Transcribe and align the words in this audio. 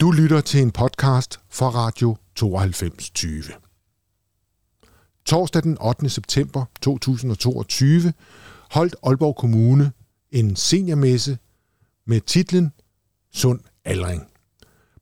Du 0.00 0.10
lytter 0.10 0.40
til 0.40 0.62
en 0.62 0.70
podcast 0.70 1.40
fra 1.50 1.68
Radio 1.68 2.16
9220. 2.36 3.42
Torsdag 5.24 5.62
den 5.62 5.78
8. 5.80 6.08
september 6.10 6.64
2022 6.82 8.12
holdt 8.70 8.96
Aalborg 9.02 9.36
Kommune 9.36 9.92
en 10.30 10.56
seniormesse 10.56 11.38
med 12.06 12.20
titlen 12.20 12.72
Sund 13.32 13.60
Aldring. 13.84 14.26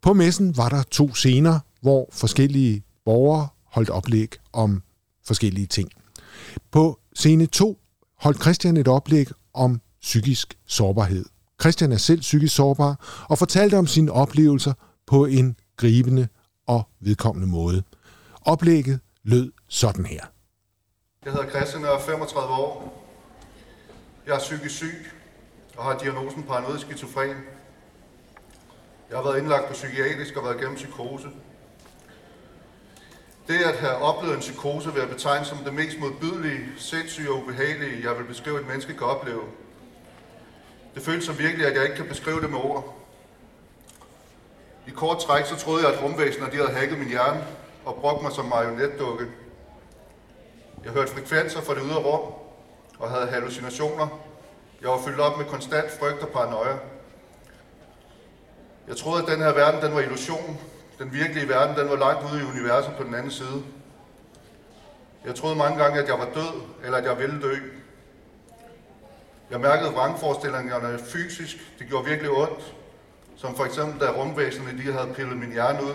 På 0.02 0.12
messen 0.12 0.56
var 0.56 0.68
der 0.68 0.82
to 0.82 1.14
scener, 1.14 1.58
hvor 1.80 2.08
forskellige 2.12 2.82
borgere 3.04 3.48
holdt 3.64 3.90
oplæg 3.90 4.28
om 4.52 4.82
forskellige 5.26 5.66
ting. 5.66 5.90
På 6.70 7.00
scene 7.14 7.46
2 7.46 7.78
holdt 8.20 8.40
Christian 8.40 8.76
et 8.76 8.88
oplæg 8.88 9.26
om 9.54 9.80
psykisk 10.02 10.58
sårbarhed. 10.66 11.24
Christian 11.60 11.92
er 11.92 11.96
selv 11.96 12.20
psykisk 12.20 12.54
sårbar 12.54 13.26
og 13.28 13.38
fortalte 13.38 13.78
om 13.78 13.86
sine 13.86 14.12
oplevelser 14.12 14.72
på 15.06 15.24
en 15.24 15.56
gribende 15.76 16.28
og 16.66 16.82
vedkommende 17.00 17.48
måde. 17.48 17.82
Oplægget 18.42 19.00
lød 19.22 19.52
sådan 19.68 20.06
her. 20.06 20.24
Jeg 21.24 21.32
hedder 21.32 21.50
Christian 21.50 21.84
og 21.84 21.94
er 21.94 21.98
35 22.00 22.54
år. 22.54 23.02
Jeg 24.26 24.34
er 24.34 24.38
psykisk 24.38 24.74
syg 24.74 25.10
og 25.76 25.84
har 25.84 25.98
diagnosen 25.98 26.42
paranoid 26.42 26.78
skizofren. 26.78 27.36
Jeg 29.10 29.18
har 29.18 29.24
været 29.24 29.38
indlagt 29.38 29.66
på 29.66 29.72
psykiatrisk 29.72 30.36
og 30.36 30.44
været 30.44 30.58
gennem 30.58 30.76
psykose. 30.76 31.28
Det 33.48 33.54
at 33.54 33.76
have 33.78 33.96
oplevet 33.96 34.34
en 34.34 34.40
psykose 34.40 34.92
vil 34.92 35.00
jeg 35.00 35.08
betegne 35.08 35.44
som 35.44 35.58
det 35.58 35.74
mest 35.74 35.98
modbydelige, 36.00 36.60
sindssyge 36.76 37.30
og 37.30 37.42
ubehagelige, 37.42 38.08
jeg 38.08 38.18
vil 38.18 38.24
beskrive, 38.24 38.56
at 38.56 38.62
et 38.62 38.68
menneske 38.68 38.92
kan 38.92 39.06
opleve. 39.06 39.42
Det 40.94 41.02
føles 41.02 41.24
som 41.24 41.38
virkelig, 41.38 41.66
at 41.66 41.74
jeg 41.74 41.82
ikke 41.82 41.96
kan 41.96 42.08
beskrive 42.08 42.40
det 42.40 42.50
med 42.50 42.58
ord. 42.58 42.95
I 44.86 44.90
kort 44.90 45.18
træk 45.18 45.44
så 45.44 45.56
troede 45.56 45.86
jeg, 45.86 45.94
at 45.94 46.02
rumvæsener 46.02 46.50
de 46.50 46.56
havde 46.56 46.70
hacket 46.70 46.98
min 46.98 47.08
hjerne 47.08 47.46
og 47.84 47.94
brugt 47.94 48.22
mig 48.22 48.32
som 48.32 48.44
marionetdukke. 48.44 49.26
Jeg 50.84 50.92
hørte 50.92 51.12
frekvenser 51.12 51.60
fra 51.60 51.74
det 51.74 51.82
ydre 51.86 51.98
rum 51.98 52.32
og 52.98 53.10
havde 53.10 53.26
hallucinationer. 53.26 54.08
Jeg 54.80 54.90
var 54.90 54.98
fyldt 55.06 55.20
op 55.20 55.38
med 55.38 55.46
konstant 55.46 55.90
frygt 55.90 56.22
og 56.22 56.28
paranoia. 56.28 56.76
Jeg 58.88 58.96
troede, 58.96 59.22
at 59.22 59.28
den 59.28 59.38
her 59.38 59.52
verden 59.52 59.82
den 59.82 59.94
var 59.94 60.00
illusion. 60.00 60.60
Den 60.98 61.12
virkelige 61.12 61.48
verden 61.48 61.76
den 61.76 61.88
var 61.88 61.96
langt 61.96 62.32
ude 62.32 62.40
i 62.40 62.44
universet 62.44 62.92
på 62.96 63.02
den 63.02 63.14
anden 63.14 63.30
side. 63.30 63.62
Jeg 65.24 65.34
troede 65.34 65.56
mange 65.56 65.82
gange, 65.82 66.00
at 66.00 66.08
jeg 66.08 66.18
var 66.18 66.28
død, 66.34 66.62
eller 66.84 66.98
at 66.98 67.04
jeg 67.04 67.18
ville 67.18 67.42
dø. 67.42 67.56
Jeg 69.50 69.60
mærkede 69.60 69.92
vrangforestillingerne 69.92 70.98
fysisk. 70.98 71.56
Det 71.78 71.86
gjorde 71.86 72.04
virkelig 72.04 72.30
ondt. 72.30 72.74
Som 73.36 73.56
for 73.56 73.64
eksempel, 73.64 74.00
da 74.00 74.10
rumvæsenerne 74.10 74.76
lige 74.76 74.92
havde 74.92 75.14
pillet 75.14 75.36
min 75.36 75.52
hjerne 75.52 75.82
ud 75.82 75.94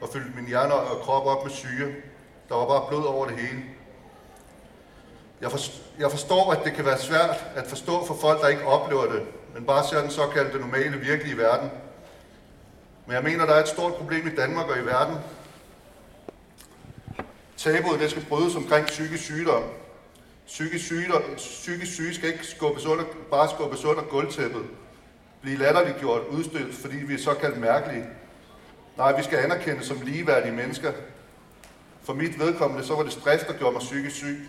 og 0.00 0.08
fyldt 0.12 0.36
min 0.36 0.46
hjerne 0.46 0.74
og 0.74 1.00
krop 1.00 1.26
op 1.26 1.44
med 1.44 1.52
syre. 1.52 1.88
Der 2.48 2.54
var 2.54 2.66
bare 2.66 2.88
blod 2.88 3.04
over 3.04 3.26
det 3.26 3.36
hele. 3.36 3.62
Jeg, 5.40 5.50
jeg 5.98 6.10
forstår, 6.10 6.52
at 6.52 6.64
det 6.64 6.72
kan 6.72 6.84
være 6.84 6.98
svært 6.98 7.44
at 7.54 7.66
forstå 7.66 8.06
for 8.06 8.14
folk, 8.14 8.40
der 8.40 8.48
ikke 8.48 8.66
oplever 8.66 9.12
det, 9.12 9.22
men 9.54 9.64
bare 9.64 9.84
ser 9.88 10.00
den 10.00 10.10
såkaldte 10.10 10.58
normale, 10.58 10.96
virkelige 10.96 11.38
verden. 11.38 11.70
Men 13.06 13.14
jeg 13.14 13.24
mener, 13.24 13.46
der 13.46 13.54
er 13.54 13.62
et 13.62 13.68
stort 13.68 13.94
problem 13.94 14.26
i 14.26 14.34
Danmark 14.34 14.68
og 14.68 14.78
i 14.78 14.86
verden. 14.86 15.16
Tabuet 17.56 18.00
det 18.00 18.10
skal 18.10 18.24
brydes 18.28 18.56
omkring 18.56 18.86
psykisk 18.86 19.24
sygdom. 19.24 19.62
Psykisk, 20.46 20.84
syge, 20.84 21.12
psykisk 21.36 21.92
syge 21.92 22.14
skal 22.14 22.32
ikke 22.32 22.46
skubbes 22.46 22.86
under, 22.86 23.04
bare 23.30 23.50
skubbes 23.50 23.84
under 23.84 24.02
gulvtæppet. 24.02 24.62
Blive 25.42 25.58
latterliggjort, 25.58 26.22
udstødt, 26.30 26.74
fordi 26.74 26.96
vi 26.96 27.14
er 27.14 27.18
såkaldt 27.18 27.58
mærkelige. 27.58 28.06
Nej, 28.96 29.16
vi 29.16 29.22
skal 29.22 29.38
anerkendes 29.38 29.86
som 29.86 30.00
ligeværdige 30.00 30.52
mennesker. 30.52 30.92
For 32.02 32.14
mit 32.14 32.38
vedkommende, 32.38 32.84
så 32.84 32.94
var 32.94 33.02
det 33.02 33.12
stress, 33.12 33.44
der 33.44 33.52
gjorde 33.52 33.72
mig 33.72 33.80
psykisk 33.80 34.16
syg. 34.16 34.48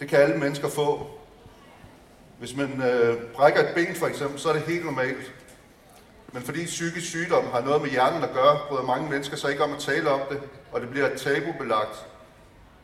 Det 0.00 0.08
kan 0.08 0.18
alle 0.18 0.36
mennesker 0.38 0.68
få. 0.68 1.06
Hvis 2.38 2.56
man 2.56 2.82
øh, 2.82 3.22
brækker 3.34 3.60
et 3.60 3.74
ben 3.74 3.94
for 3.94 4.06
eksempel, 4.06 4.38
så 4.38 4.48
er 4.48 4.52
det 4.52 4.62
helt 4.62 4.84
normalt. 4.84 5.32
Men 6.32 6.42
fordi 6.42 6.64
psykisk 6.64 7.06
sygdom 7.06 7.44
har 7.52 7.60
noget 7.60 7.82
med 7.82 7.90
hjernen 7.90 8.22
at 8.22 8.32
gøre, 8.32 8.58
bryder 8.68 8.82
mange 8.82 9.10
mennesker 9.10 9.36
så 9.36 9.48
ikke 9.48 9.64
om 9.64 9.72
at 9.72 9.78
tale 9.78 10.10
om 10.10 10.20
det, 10.30 10.40
og 10.72 10.80
det 10.80 10.90
bliver 10.90 11.16
tabubelagt, 11.16 12.06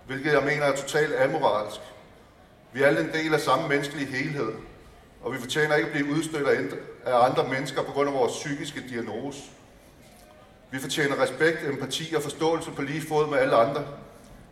hvilket 0.06 0.32
jeg 0.32 0.42
mener 0.42 0.62
er 0.62 0.76
totalt 0.76 1.15
amoralsk. 1.15 1.81
Vi 2.72 2.82
er 2.82 2.87
alle 2.87 3.00
en 3.00 3.12
del 3.12 3.34
af 3.34 3.41
samme 3.41 3.69
menneskelige 3.69 4.06
helhed, 4.06 4.53
og 5.22 5.33
vi 5.33 5.38
fortjener 5.38 5.75
ikke 5.75 5.87
at 5.87 5.93
blive 5.93 6.10
udstødt 6.10 6.78
af 7.05 7.31
andre 7.31 7.49
mennesker 7.49 7.83
på 7.83 7.93
grund 7.93 8.09
af 8.09 8.15
vores 8.15 8.33
psykiske 8.33 8.83
diagnose. 8.88 9.43
Vi 10.71 10.78
fortjener 10.78 11.22
respekt, 11.22 11.69
empati 11.69 12.15
og 12.16 12.22
forståelse 12.22 12.71
på 12.71 12.83
lige 12.83 13.03
fod 13.09 13.31
med 13.31 13.38
alle 13.38 13.55
andre. 13.55 13.84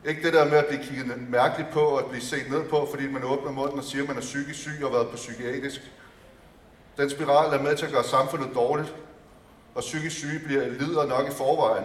Ikke 0.05 0.23
det 0.23 0.33
der 0.33 0.45
med 0.45 0.59
at 0.59 0.67
blive 0.67 0.83
kigget 0.83 1.31
mærkeligt 1.31 1.71
på 1.71 1.81
og 1.81 1.99
at 1.99 2.07
blive 2.07 2.23
set 2.23 2.51
ned 2.51 2.65
på, 2.65 2.89
fordi 2.91 3.09
man 3.09 3.25
åbner 3.25 3.53
munden 3.53 3.79
og 3.79 3.85
siger, 3.85 4.03
at 4.03 4.09
man 4.09 4.17
er 4.17 4.21
psykisk 4.21 4.59
syg 4.59 4.79
og 4.83 4.91
har 4.91 4.97
været 4.97 5.09
på 5.09 5.17
psykiatrisk. 5.17 5.81
Den 6.97 7.11
spiral 7.11 7.59
er 7.59 7.63
med 7.63 7.77
til 7.77 7.87
at 7.87 7.93
gøre 7.93 8.05
samfundet 8.05 8.51
dårligt, 8.55 8.95
og 9.75 9.81
psykisk 9.81 10.17
syge 10.17 10.39
bliver 10.39 10.69
lider 10.69 11.07
nok 11.07 11.27
i 11.29 11.31
forvejen. 11.31 11.85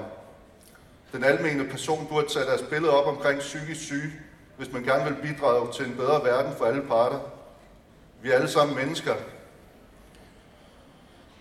Den 1.12 1.24
almene 1.24 1.70
person 1.70 2.08
burde 2.10 2.28
tage 2.28 2.46
deres 2.46 2.62
billede 2.62 2.94
op 2.94 3.08
omkring 3.08 3.40
psykisk 3.40 3.82
syge, 3.82 4.14
hvis 4.58 4.72
man 4.72 4.84
gerne 4.84 5.04
vil 5.04 5.34
bidrage 5.34 5.74
til 5.74 5.86
en 5.86 5.96
bedre 5.96 6.24
verden 6.24 6.54
for 6.58 6.66
alle 6.66 6.82
parter. 6.82 7.20
Vi 8.26 8.32
er 8.32 8.36
alle 8.36 8.50
sammen 8.50 8.76
mennesker. 8.76 9.14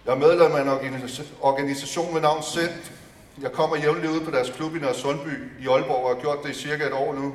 Jeg 0.04 0.12
er 0.12 0.16
medlem 0.16 0.52
af 0.52 0.62
en 0.62 1.08
organisation 1.40 2.14
ved 2.14 2.20
navn 2.20 2.42
SEND. 2.42 2.90
Jeg 3.42 3.52
kommer 3.52 3.76
jævnligt 3.76 4.12
ud 4.12 4.20
på 4.20 4.30
deres 4.30 4.50
klub 4.50 4.76
i 4.76 4.78
Nørre 4.78 4.94
Sundby 4.94 5.60
i 5.60 5.66
Aalborg 5.66 6.04
og 6.04 6.14
har 6.14 6.22
gjort 6.22 6.38
det 6.42 6.50
i 6.50 6.54
cirka 6.54 6.86
et 6.86 6.92
år 6.92 7.14
nu. 7.14 7.34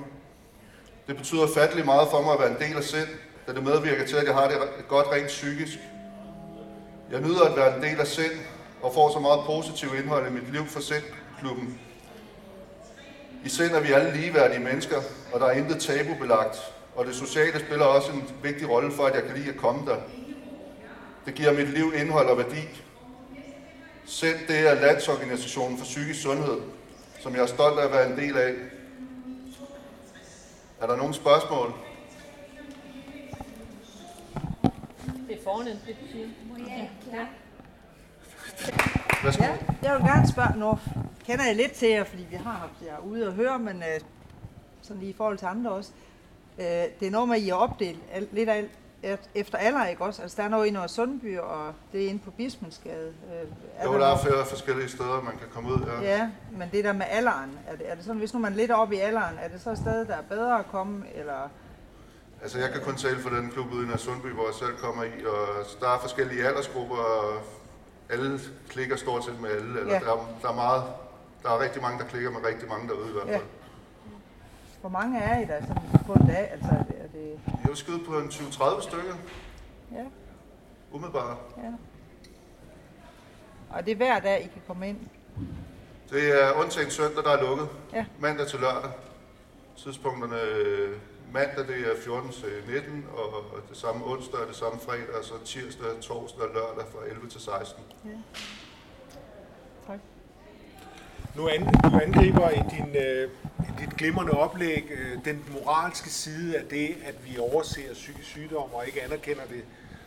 Det 1.08 1.18
betyder 1.18 1.48
fattelig 1.56 1.86
meget 1.86 2.08
for 2.12 2.22
mig 2.22 2.34
at 2.34 2.40
være 2.40 2.50
en 2.50 2.68
del 2.68 2.78
af 2.78 2.84
SEND, 2.84 3.08
da 3.48 3.54
det 3.54 3.64
medvirker 3.64 4.06
til, 4.06 4.16
at 4.16 4.26
jeg 4.26 4.34
har 4.34 4.48
det 4.48 4.58
godt 4.88 5.08
rent 5.08 5.28
psykisk. 5.28 5.80
Jeg 7.12 7.22
nyder 7.22 7.42
at 7.42 7.58
være 7.58 7.76
en 7.76 7.84
del 7.84 8.00
af 8.00 8.08
SEND 8.08 8.40
og 8.82 8.94
får 8.94 9.14
så 9.14 9.20
meget 9.20 9.40
positivt 9.46 9.94
indhold 9.94 10.28
i 10.28 10.34
mit 10.34 10.54
liv 10.54 10.66
for 10.68 10.80
SEND-klubben. 10.80 11.80
I 13.46 13.50
SEND 13.50 13.72
er 13.72 13.80
vi 13.80 13.92
alle 13.92 14.14
ligeværdige 14.14 14.60
mennesker, 14.60 15.02
og 15.34 15.40
der 15.40 15.46
er 15.46 15.52
intet 15.52 15.82
tabubelagt, 15.82 16.58
og 17.00 17.06
det 17.06 17.16
sociale 17.16 17.60
spiller 17.60 17.86
også 17.86 18.12
en 18.12 18.24
vigtig 18.44 18.70
rolle 18.70 18.92
for, 18.92 19.06
at 19.06 19.16
jeg 19.16 19.24
kan 19.24 19.38
lide 19.38 19.50
at 19.50 19.58
komme 19.58 19.86
der. 19.86 19.98
Det 21.26 21.34
giver 21.34 21.54
mit 21.54 21.70
liv 21.70 21.94
indhold 21.96 22.28
og 22.28 22.38
værdi. 22.38 22.82
SEND 24.06 24.48
det 24.48 24.70
er 24.70 24.74
Landsorganisationen 24.74 25.78
for 25.78 25.86
Psykisk 25.86 26.22
Sundhed, 26.22 26.62
som 27.20 27.34
jeg 27.36 27.42
er 27.42 27.46
stolt 27.46 27.80
af 27.80 27.86
at 27.86 27.92
være 27.92 28.12
en 28.12 28.18
del 28.18 28.38
af. 28.38 28.54
Er 30.82 30.88
der 30.88 30.96
nogle 30.96 31.14
spørgsmål? 31.14 31.74
Det 35.28 35.38
er 35.38 35.44
fornemt, 35.44 35.80
det 35.88 35.96
du 36.02 36.08
siger. 36.12 36.28
Ja, 37.14 37.26
Værsgo. 39.24 39.44
ja, 39.44 39.58
jeg 39.84 39.94
vil 39.94 40.02
gerne 40.02 40.28
spørge, 40.28 40.60
nu 40.60 40.80
kender 41.26 41.46
jeg 41.46 41.56
lidt 41.56 41.72
til 41.72 41.90
jer, 41.90 42.04
fordi 42.04 42.28
vi 42.30 42.36
har 42.36 42.52
haft 42.52 42.88
jer 42.88 42.98
ude 42.98 43.28
og 43.28 43.34
høre, 43.34 43.60
men 43.60 43.84
øh, 43.84 44.00
sådan 44.82 45.00
lige 45.00 45.10
i 45.10 45.16
forhold 45.18 45.38
til 45.38 45.46
andre 45.46 45.72
også. 45.72 45.92
Øh, 46.60 46.66
det 47.00 47.08
er 47.08 47.12
noget 47.12 47.28
med, 47.28 47.36
at 47.36 47.42
I 47.42 47.48
har 47.48 47.56
opdelt 47.56 48.00
lidt 48.32 48.50
af, 48.50 48.66
efter 49.36 49.58
alder, 49.58 49.86
ikke 49.88 50.04
også? 50.04 50.22
Altså, 50.22 50.38
der 50.38 50.44
er 50.44 50.50
noget 50.50 50.68
i 50.68 50.72
noget 50.72 50.92
Sundby, 50.92 51.38
og 51.40 51.74
det 51.92 52.04
er 52.06 52.10
inde 52.10 52.20
på 52.26 52.32
Bismensgade. 52.32 53.14
Øh, 53.34 53.48
er 53.78 53.86
Jo, 53.86 53.94
der 54.00 54.08
er 54.08 54.18
flere 54.18 54.46
forskellige 54.46 54.90
steder, 54.90 55.22
man 55.22 55.38
kan 55.38 55.48
komme 55.54 55.70
ud. 55.70 56.02
Ja. 56.02 56.16
Ja, 56.18 56.30
men 56.52 56.70
det 56.72 56.84
der 56.84 56.94
med 56.94 57.06
alderen, 57.10 57.60
er 57.68 57.76
det, 57.76 57.92
er 57.92 57.96
det 57.96 58.04
sådan, 58.04 58.20
hvis 58.20 58.34
nu 58.34 58.40
man 58.40 58.52
er 58.54 58.58
lidt 58.58 58.72
oppe 58.72 58.96
i 58.96 59.00
alderen, 59.00 59.36
er 59.42 59.48
det 59.48 59.62
så 59.62 59.72
et 59.72 59.78
sted, 59.78 60.06
der 60.06 60.16
er 60.16 60.22
bedre 60.30 60.60
at 60.60 60.66
komme, 60.72 61.06
eller... 61.16 61.50
Altså, 62.42 62.60
jeg 62.60 62.70
kan 62.72 62.82
kun 62.82 62.96
tale 62.96 63.20
for 63.20 63.30
den 63.30 63.50
klub 63.52 63.72
ude 63.74 63.84
i 63.84 63.88
Nørre 63.88 63.98
Sundby, 63.98 64.28
hvor 64.28 64.46
jeg 64.46 64.54
selv 64.54 64.76
kommer 64.78 65.04
i, 65.04 65.26
og 65.26 65.48
der 65.82 65.90
er 65.90 66.00
forskellige 66.00 66.48
aldersgrupper, 66.48 66.96
og 66.96 67.34
alle 68.10 68.40
klikker 68.70 68.96
stort 68.96 69.26
set 69.26 69.42
med 69.42 69.50
alle, 69.50 69.80
eller 69.80 69.94
Ja. 69.94 70.00
der, 70.00 70.12
er, 70.12 70.28
der 70.42 70.50
er 70.50 70.56
meget, 70.56 70.84
der 71.44 71.50
er 71.50 71.60
rigtig 71.60 71.82
mange, 71.82 72.00
der 72.00 72.06
klikker 72.06 72.32
med 72.32 72.40
rigtig 72.48 72.70
mange 72.70 72.88
derude 72.88 73.10
i 73.10 73.14
hvert 73.14 73.28
Ja. 73.28 73.40
Hvor 74.82 74.90
mange 74.90 75.20
er 75.20 75.40
I 75.40 75.46
der 75.46 75.62
sådan 75.62 76.06
på 76.06 76.14
en 76.14 76.28
dag? 76.28 76.52
Altså, 76.52 76.70
er 76.72 76.84
det, 76.84 76.96
er 77.04 77.08
det 77.08 77.40
Jeg 77.46 77.68
vil 77.68 77.78
skyde 77.78 78.00
på 78.06 78.18
en 78.18 78.28
20-30 78.28 78.82
stykker, 78.82 79.16
ja, 79.92 80.04
umiddelbart. 80.92 81.38
ja. 81.58 81.72
Og 83.70 83.86
det 83.86 83.92
er 83.92 83.96
hver 83.96 84.20
dag, 84.20 84.40
I 84.42 84.48
kan 84.48 84.62
komme 84.68 84.90
ind? 84.90 84.98
Det 86.10 86.44
er 86.44 86.52
undtagen 86.54 86.92
søndag, 86.92 87.24
der 87.24 87.30
er 87.30 87.42
lukket. 87.42 87.68
Ja. 87.94 88.06
Mandag 88.20 88.48
til 88.48 88.60
lørdag. 88.60 88.92
Tidspunkterne 89.78 90.42
øh, 90.42 90.98
mandag 91.34 91.68
det 91.68 91.80
er 91.92 92.02
14 92.04 92.32
til 92.32 92.50
19, 92.68 93.06
og 93.18 93.34
og 93.34 93.70
det 93.70 93.78
samme 93.78 94.06
onsdag 94.06 94.40
og 94.40 94.48
det 94.48 94.56
samme 94.56 94.80
fredag, 94.80 95.16
og 95.20 95.24
så 95.24 95.34
tirsdag, 95.46 95.88
torsdag 96.02 96.42
og 96.44 96.50
lørdag 96.54 96.86
fra 96.92 97.00
11 97.10 97.30
til 97.30 97.42
16. 97.42 97.84
Tak. 99.88 100.00
Nu 101.36 101.48
angriber 102.02 102.50
i 102.50 102.62
din, 102.76 102.96
øh, 102.96 103.30
dit 103.80 103.98
glimrende 103.98 104.32
oplæg 104.32 104.84
øh, 104.92 105.26
den 105.26 105.46
moralske 105.54 106.10
side 106.10 106.58
af 106.58 106.64
det, 106.70 106.96
at 107.06 107.16
vi 107.26 107.38
overser 107.38 107.94
psykisk 107.94 108.30
sygdom 108.30 108.74
og 108.74 108.88
ikke 108.88 109.04
anerkender 109.04 109.46
det 109.46 109.64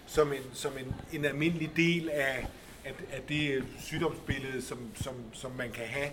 som 0.06 0.32
en, 0.32 0.42
som 0.52 0.72
en, 0.78 0.94
en 1.12 1.24
almindelig 1.24 1.70
del 1.76 2.10
af 2.10 2.46
af, 2.84 2.94
af 3.12 3.22
det 3.28 3.64
sygdomsbillede, 3.78 4.62
som, 4.62 4.78
som, 4.94 5.14
som 5.32 5.50
man 5.50 5.70
kan 5.70 5.86
have. 5.86 6.10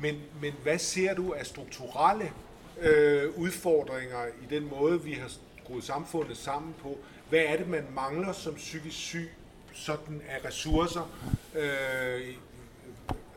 Men, 0.00 0.20
men 0.40 0.52
hvad 0.62 0.78
ser 0.78 1.14
du 1.14 1.32
af 1.32 1.46
strukturelle 1.46 2.32
øh, 2.80 3.38
udfordringer 3.38 4.26
i 4.26 4.54
den 4.54 4.68
måde, 4.68 5.02
vi 5.02 5.12
har 5.12 5.30
skruet 5.64 5.84
samfundet 5.84 6.36
sammen 6.36 6.74
på? 6.82 6.98
Hvad 7.28 7.40
er 7.40 7.56
det, 7.56 7.68
man 7.68 7.86
mangler 7.94 8.32
som 8.32 8.54
psykisk 8.54 8.96
syg 8.96 9.30
sådan 9.72 10.22
af 10.28 10.48
ressourcer? 10.48 11.10
Øh, 11.54 12.34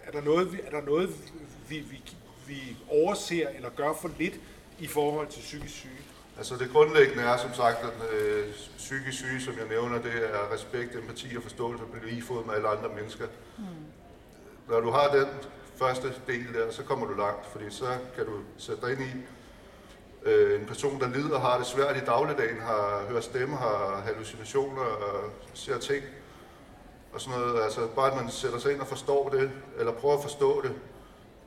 er 0.04 0.12
der 0.12 0.22
noget, 0.22 0.60
er 0.66 0.70
der 0.70 0.82
noget 0.82 1.10
vi, 1.70 1.80
vi, 1.80 2.02
vi 2.48 2.78
overser 2.90 3.50
eller 3.50 3.70
gør 3.70 3.94
for 4.02 4.12
lidt 4.20 4.34
i 4.80 4.88
forhold 4.88 5.28
til 5.28 5.42
psykisk 5.42 5.74
syge? 5.76 6.02
Altså 6.38 6.56
det 6.56 6.70
grundlæggende 6.72 7.24
er 7.24 7.38
som 7.38 7.54
sagt, 7.54 7.78
at 7.84 8.14
øh, 8.14 8.54
psykisk 8.78 9.18
syge, 9.18 9.42
som 9.42 9.54
jeg 9.60 9.68
nævner, 9.68 10.02
det 10.02 10.14
er 10.34 10.54
respekt, 10.54 10.96
empati 10.96 11.38
og 11.38 11.44
forståelse 11.44 11.84
på 11.84 12.06
lige 12.06 12.22
fod 12.22 12.46
med 12.46 12.54
alle 12.54 12.68
andre 12.68 12.90
mennesker. 12.96 13.26
Mm. 13.58 13.64
Når 14.68 14.80
du 14.80 14.92
har 14.92 15.08
den 15.16 15.28
første 15.76 16.14
del 16.28 16.54
der, 16.54 16.72
så 16.72 16.84
kommer 16.84 17.08
du 17.08 17.14
langt, 17.14 17.46
fordi 17.46 17.66
så 17.70 17.98
kan 18.16 18.26
du 18.26 18.32
sætte 18.58 18.82
dig 18.82 18.92
ind 18.92 19.02
i 19.02 19.12
øh, 20.30 20.62
en 20.62 20.66
person, 20.68 21.00
der 21.00 21.10
lider 21.10 21.36
og 21.36 21.42
har 21.42 21.58
det 21.58 21.68
svært 21.68 21.98
i 21.98 22.06
dagligdagen, 22.06 22.62
har 22.62 23.06
hørt 23.10 23.24
stemme, 23.24 23.58
har 23.58 24.02
hallucinationer 24.06 24.82
og 24.82 25.30
ser 25.54 25.78
ting 25.78 26.04
og 27.14 27.22
sådan 27.22 27.40
noget. 27.40 27.64
Altså 27.64 27.88
bare 27.96 28.12
at 28.12 28.18
man 28.18 28.32
sætter 28.32 28.60
sig 28.60 28.72
ind 28.72 28.82
og 28.82 28.88
forstår 28.88 29.30
det, 29.30 29.52
eller 29.80 29.92
prøver 29.92 30.16
at 30.18 30.24
forstå 30.24 30.62
det, 30.62 30.72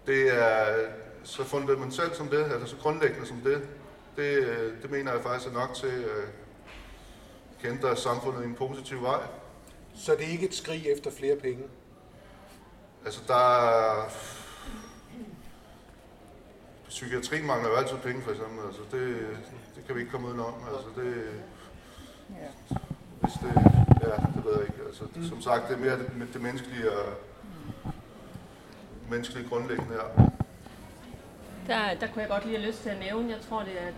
det 0.06 0.38
er 0.38 0.88
så 1.24 1.44
fundamentalt 1.44 2.16
som 2.16 2.28
det, 2.28 2.44
altså 2.44 2.66
så 2.66 2.76
grundlæggende 2.76 3.26
som 3.26 3.36
det, 3.36 3.68
det, 4.16 4.46
det 4.82 4.90
mener 4.90 5.12
jeg 5.12 5.22
faktisk 5.22 5.48
er 5.48 5.52
nok 5.52 5.74
til 5.74 5.86
at 5.86 6.28
kende 7.62 7.96
samfundet 7.96 8.42
i 8.42 8.46
en 8.46 8.54
positiv 8.54 9.02
vej. 9.02 9.20
Så 9.94 10.12
det 10.12 10.26
er 10.26 10.30
ikke 10.30 10.48
et 10.48 10.54
skrig 10.54 10.86
efter 10.86 11.10
flere 11.10 11.36
penge? 11.36 11.64
Altså 13.04 13.20
der 13.28 13.58
er... 13.58 14.08
Psykiatrien 16.88 17.46
mangler 17.46 17.70
jo 17.70 17.76
altid 17.76 17.96
penge, 17.96 18.22
for 18.22 18.30
eksempel. 18.30 18.66
Altså 18.66 18.82
det, 18.92 19.16
det 19.76 19.84
kan 19.86 19.94
vi 19.94 20.00
ikke 20.00 20.12
komme 20.12 20.28
udenom. 20.28 20.54
Altså 20.76 20.88
det, 20.96 21.14
ja. 22.30 22.74
Hvis 23.20 23.32
det, 23.32 23.52
ja, 24.02 24.16
det 24.36 24.44
ved 24.44 24.52
jeg 24.52 24.62
ikke. 24.62 24.82
Altså, 24.86 25.04
mm. 25.14 25.24
Som 25.28 25.42
sagt, 25.42 25.68
det 25.68 25.74
er 25.74 25.80
mere 25.80 25.98
det, 25.98 26.28
det 26.32 26.42
menneskelige 26.42 26.92
og 26.92 27.12
menneskelige 29.10 29.48
grundlæggende 29.48 29.92
her. 29.92 30.30
Der, 31.66 31.94
der 32.00 32.06
kunne 32.06 32.22
jeg 32.22 32.28
godt 32.28 32.44
lige 32.46 32.56
have 32.56 32.68
lyst 32.68 32.82
til 32.82 32.88
at 32.88 33.00
nævne, 33.00 33.30
jeg 33.30 33.40
tror 33.40 33.62
det 33.62 33.74
er 33.82 33.90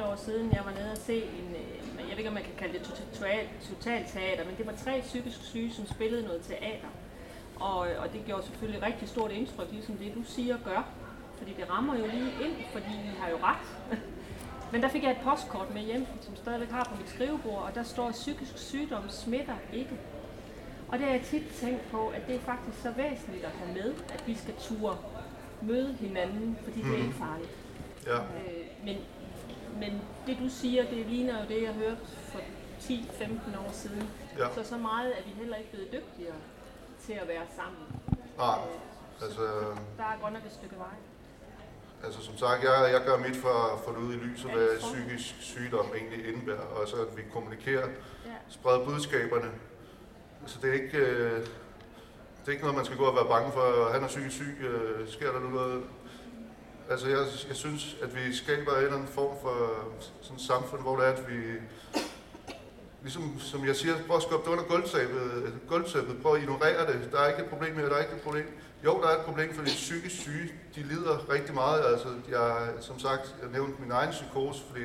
10-12 0.00 0.04
år 0.04 0.16
siden, 0.16 0.52
jeg 0.52 0.62
var 0.64 0.72
nede 0.72 0.92
og 0.92 0.98
se 0.98 1.16
en, 1.16 1.48
øh, 1.54 1.98
jeg 1.98 2.10
ved 2.10 2.18
ikke 2.18 2.28
om 2.28 2.34
man 2.34 2.42
kan 2.42 2.54
kalde 2.58 2.78
det 2.78 2.82
total, 2.82 3.46
total 3.70 4.04
teater, 4.12 4.44
men 4.44 4.56
det 4.58 4.66
var 4.66 4.72
tre 4.84 5.00
psykisk 5.00 5.44
syge, 5.44 5.72
som 5.72 5.86
spillede 5.86 6.22
noget 6.22 6.40
teater. 6.42 6.88
Og, 7.60 7.88
øh, 7.88 8.02
og 8.02 8.12
det 8.12 8.20
gjorde 8.26 8.42
selvfølgelig 8.42 8.82
rigtig 8.82 9.08
stort 9.08 9.30
indtryk, 9.32 9.68
ligesom 9.70 9.96
det 9.96 10.14
du 10.14 10.22
siger 10.24 10.56
gør. 10.64 10.88
Fordi 11.38 11.52
det 11.52 11.70
rammer 11.70 11.98
jo 11.98 12.06
lige 12.06 12.32
ind, 12.44 12.56
fordi 12.72 12.92
I 13.04 13.12
har 13.20 13.28
jo 13.30 13.36
ret. 13.42 13.98
Men 14.72 14.82
der 14.82 14.88
fik 14.88 15.02
jeg 15.02 15.10
et 15.10 15.22
postkort 15.24 15.74
med 15.74 15.82
hjem, 15.82 16.06
som 16.20 16.36
stadigvæk 16.36 16.70
har 16.70 16.84
på 16.84 16.96
mit 17.00 17.10
skrivebord, 17.10 17.62
og 17.62 17.74
der 17.74 17.82
står, 17.82 18.10
psykisk 18.10 18.58
sygdom 18.58 19.10
smitter 19.10 19.56
ikke. 19.72 19.90
Og 20.88 20.98
det 20.98 21.06
har 21.06 21.12
jeg 21.12 21.22
tit 21.22 21.42
tænkt 21.60 21.90
på, 21.90 22.08
at 22.08 22.26
det 22.26 22.34
er 22.34 22.40
faktisk 22.40 22.82
så 22.82 22.90
væsentligt 22.90 23.44
at 23.44 23.50
have 23.50 23.72
med, 23.74 23.94
at 24.14 24.22
vi 24.26 24.34
skal 24.34 24.54
ture 24.60 24.96
møde 25.62 25.92
hinanden, 26.00 26.58
fordi 26.64 26.82
det 26.82 26.90
er 26.90 26.96
ikke 26.96 27.08
mhm. 27.08 27.18
farligt. 27.18 27.50
Ja. 28.06 28.16
Øh, 28.16 28.84
men, 28.84 28.96
men 29.80 30.02
det 30.26 30.38
du 30.38 30.48
siger, 30.48 30.84
det 30.84 31.06
ligner 31.06 31.42
jo 31.42 31.48
det, 31.48 31.62
jeg 31.62 31.72
hørte 31.72 31.98
for 32.32 32.38
10-15 32.80 33.58
år 33.58 33.70
siden. 33.72 34.10
Ja. 34.38 34.54
Så 34.54 34.64
så 34.64 34.76
meget 34.76 35.18
er 35.18 35.22
vi 35.26 35.30
heller 35.30 35.56
ikke 35.56 35.70
blevet 35.70 35.92
dygtigere 35.92 36.36
til 37.00 37.12
at 37.12 37.28
være 37.28 37.46
sammen. 37.56 37.86
Nej, 38.36 38.58
øh, 38.58 39.24
altså... 39.24 39.42
Der 39.96 40.04
er 40.04 40.18
godt 40.22 40.32
nok 40.32 40.44
et 40.46 40.52
stykke 40.52 40.76
vej. 40.76 40.96
Altså 42.04 42.22
som 42.22 42.36
sagt, 42.36 42.62
jeg, 42.64 42.90
jeg 42.92 43.02
gør 43.06 43.16
mit 43.16 43.36
for 43.36 43.74
at 43.74 43.80
få 43.84 43.90
det 43.92 43.98
ud 43.98 44.14
i 44.14 44.16
lyset, 44.16 44.50
hvad 44.50 44.68
psykisk 44.78 45.34
sygdom 45.40 45.86
egentlig 45.96 46.28
indebærer, 46.28 46.66
og 46.76 46.88
så 46.88 46.96
at 46.96 47.16
vi 47.16 47.22
kommunikerer, 47.32 47.88
ja. 48.26 48.36
spreder 48.48 48.84
budskaberne. 48.84 49.50
Altså 50.42 50.58
det 50.62 50.70
er 50.70 50.74
ikke... 50.74 50.98
Øh, 50.98 51.46
det 52.40 52.52
er 52.52 52.56
ikke 52.56 52.64
noget, 52.64 52.76
man 52.76 52.84
skal 52.84 52.98
gå 52.98 53.04
og 53.04 53.16
være 53.16 53.28
bange 53.28 53.52
for. 53.52 53.90
Han 53.92 54.02
er 54.02 54.08
psykisk 54.08 54.36
syg. 54.36 54.56
Øh, 54.60 55.08
sker 55.08 55.32
der 55.32 55.40
nu 55.40 55.48
noget? 55.48 55.82
Altså, 56.90 57.08
jeg, 57.08 57.18
jeg 57.48 57.56
synes, 57.56 57.96
at 58.02 58.14
vi 58.16 58.34
skaber 58.34 58.72
en 58.72 58.82
eller 58.82 58.94
anden 58.94 59.08
form 59.08 59.36
for 59.42 59.56
sådan 60.20 60.36
et 60.36 60.42
samfund, 60.42 60.82
hvor 60.82 60.96
det 60.96 61.06
er, 61.06 61.12
at 61.12 61.28
vi... 61.30 61.38
Ligesom, 63.02 63.40
som 63.40 63.66
jeg 63.66 63.76
siger, 63.76 63.94
prøv 64.06 64.16
at 64.16 64.22
skubbe 64.22 64.44
det 64.44 64.50
under 64.50 64.64
gulvtæppet. 64.64 65.52
gulvtæppet. 65.68 66.22
Prøv 66.22 66.34
at 66.34 66.40
ignorere 66.40 66.92
det. 66.92 67.08
Der 67.12 67.20
er 67.20 67.28
ikke 67.28 67.42
et 67.42 67.48
problem 67.48 67.76
her, 67.76 67.88
der 67.88 67.94
er 67.94 68.00
ikke 68.00 68.16
et 68.16 68.22
problem. 68.22 68.46
Jo, 68.84 69.00
der 69.02 69.08
er 69.08 69.18
et 69.18 69.24
problem, 69.24 69.54
fordi 69.54 69.70
psykisk 69.70 70.16
syge, 70.20 70.52
de 70.74 70.82
lider 70.82 71.32
rigtig 71.32 71.54
meget. 71.54 71.84
Altså, 71.84 72.08
jeg, 72.30 72.68
som 72.80 72.98
sagt, 72.98 73.36
jeg 73.42 73.50
nævnte 73.50 73.82
min 73.82 73.90
egen 73.90 74.10
psykose, 74.10 74.62
fordi 74.70 74.80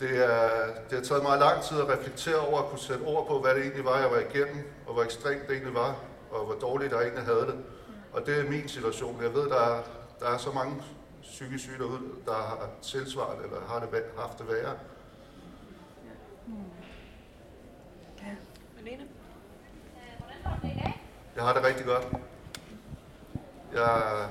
det, 0.00 0.24
er, 0.24 0.66
det 0.90 0.98
har 0.98 1.04
taget 1.04 1.22
meget 1.22 1.40
lang 1.40 1.62
tid 1.62 1.80
at 1.80 1.88
reflektere 1.88 2.38
over 2.38 2.58
at 2.58 2.68
kunne 2.68 2.78
sætte 2.78 3.02
ord 3.02 3.26
på, 3.26 3.40
hvad 3.40 3.54
det 3.54 3.60
egentlig 3.60 3.84
var, 3.84 3.98
jeg 3.98 4.10
var 4.10 4.18
igennem, 4.18 4.64
og 4.86 4.94
hvor 4.94 5.02
ekstremt 5.02 5.42
det 5.42 5.50
egentlig 5.50 5.74
var 5.74 5.94
og 6.30 6.44
hvor 6.44 6.54
dårligt 6.54 6.90
der 6.90 7.00
egentlig 7.00 7.24
havde 7.24 7.46
det. 7.46 7.64
Og 8.12 8.26
det 8.26 8.40
er 8.40 8.50
min 8.50 8.68
situation. 8.68 9.22
Jeg 9.22 9.34
ved, 9.34 9.50
der 9.50 9.60
er, 9.60 9.82
der 10.20 10.28
er 10.28 10.38
så 10.38 10.52
mange 10.52 10.82
psykisk 11.22 11.64
syge 11.64 11.78
derude, 11.78 12.00
der 12.26 12.32
har 12.32 12.68
tilsvaret 12.82 13.44
eller 13.44 13.56
har 13.68 13.80
det, 13.80 14.04
haft 14.18 14.38
det 14.38 14.48
værre. 14.48 14.74
Ja. 18.22 18.34
Malene? 18.76 19.06
Jeg 21.36 21.44
har 21.44 21.54
det 21.54 21.64
rigtig 21.64 21.86
godt. 21.86 22.06
Jeg, 23.74 24.28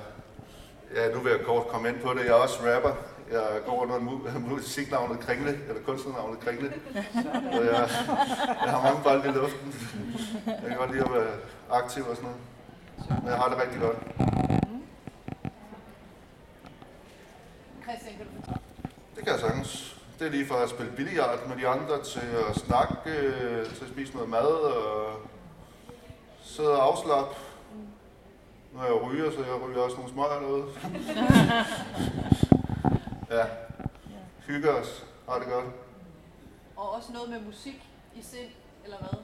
ja, 0.96 1.14
nu 1.14 1.20
vil 1.20 1.32
jeg 1.32 1.46
kort 1.46 1.68
komme 1.68 1.90
ind 1.90 2.02
på 2.02 2.14
det. 2.14 2.20
Jeg 2.20 2.30
er 2.30 2.34
også 2.34 2.60
rapper. 2.64 2.96
Jeg 3.32 3.62
går 3.66 3.82
under 3.82 4.00
musiknavnet 4.50 5.20
Kringle, 5.20 5.60
eller 5.68 5.82
kunstnernavnet 5.86 6.40
Kringle. 6.40 6.74
Så 7.14 7.62
jeg, 7.62 7.90
jeg 8.66 8.72
har 8.72 8.82
mange 8.84 9.04
bolde 9.04 9.30
i 9.30 9.32
luften. 9.32 9.74
Jeg 10.46 10.64
kan 10.68 10.78
godt 10.78 10.92
lide 10.92 11.04
at 11.04 11.12
være 11.14 11.34
aktiv 11.72 12.04
og 12.10 12.16
sådan 12.16 12.30
noget. 12.30 13.24
Men 13.24 13.32
jeg 13.32 13.38
har 13.38 13.50
det 13.50 13.58
rigtig 13.62 13.80
godt. 13.82 13.98
Christian, 17.84 18.18
kan 18.18 18.26
du 18.26 18.54
Det 19.16 19.24
kan 19.24 19.32
jeg 19.32 19.40
sagtens. 19.40 19.98
Det 20.20 20.28
er 20.28 20.32
lige 20.32 20.48
fra 20.48 20.64
at 20.64 20.70
spille 20.70 20.92
billiard 20.92 21.48
med 21.48 21.58
de 21.58 21.68
andre, 21.68 22.04
til 22.04 22.28
at 22.50 22.56
snakke, 22.56 22.96
øh, 23.10 23.66
til 23.66 23.84
at 23.84 23.90
spise 23.90 24.14
noget 24.14 24.30
mad 24.30 24.48
og 24.48 25.08
sidde 26.44 26.72
og 26.72 26.84
afslappe. 26.86 27.36
Nu 28.74 28.80
er 28.80 28.86
jeg 28.86 29.04
ryger, 29.04 29.32
så 29.32 29.38
jeg 29.38 29.62
ryger 29.68 29.80
også 29.80 29.96
nogle 29.98 30.12
smøger 30.12 30.42
noget. 30.42 30.66
ja. 33.36 33.46
Hygge 34.48 34.70
os. 34.70 35.06
Har 35.30 35.40
det 35.40 35.48
godt. 35.48 35.66
Og 36.76 36.92
også 36.92 37.14
noget 37.14 37.30
med 37.30 37.40
musik 37.40 37.90
i 38.16 38.22
sind, 38.22 38.50
eller 38.84 38.98
hvad? 38.98 39.20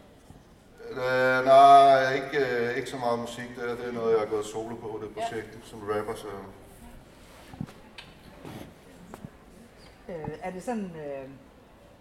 Øh, 0.90 1.46
nej, 1.46 2.14
ikke, 2.14 2.56
øh, 2.56 2.78
ikke 2.78 2.90
så 2.90 2.98
meget 2.98 3.20
musik. 3.20 3.56
Det 3.56 3.72
er, 3.72 3.76
det 3.76 3.88
er 3.88 3.92
noget, 3.92 4.12
jeg 4.12 4.20
har 4.20 4.28
gået 4.28 4.46
solo 4.46 4.76
på, 4.76 5.00
det 5.02 5.14
projekt 5.14 5.48
ja. 5.54 5.70
som 5.70 5.80
rapper. 5.80 6.16
Så. 6.16 6.28
Øh, 10.10 10.30
er 10.42 10.52
det 10.52 10.64
sådan, 10.64 10.92
øh, 10.96 11.30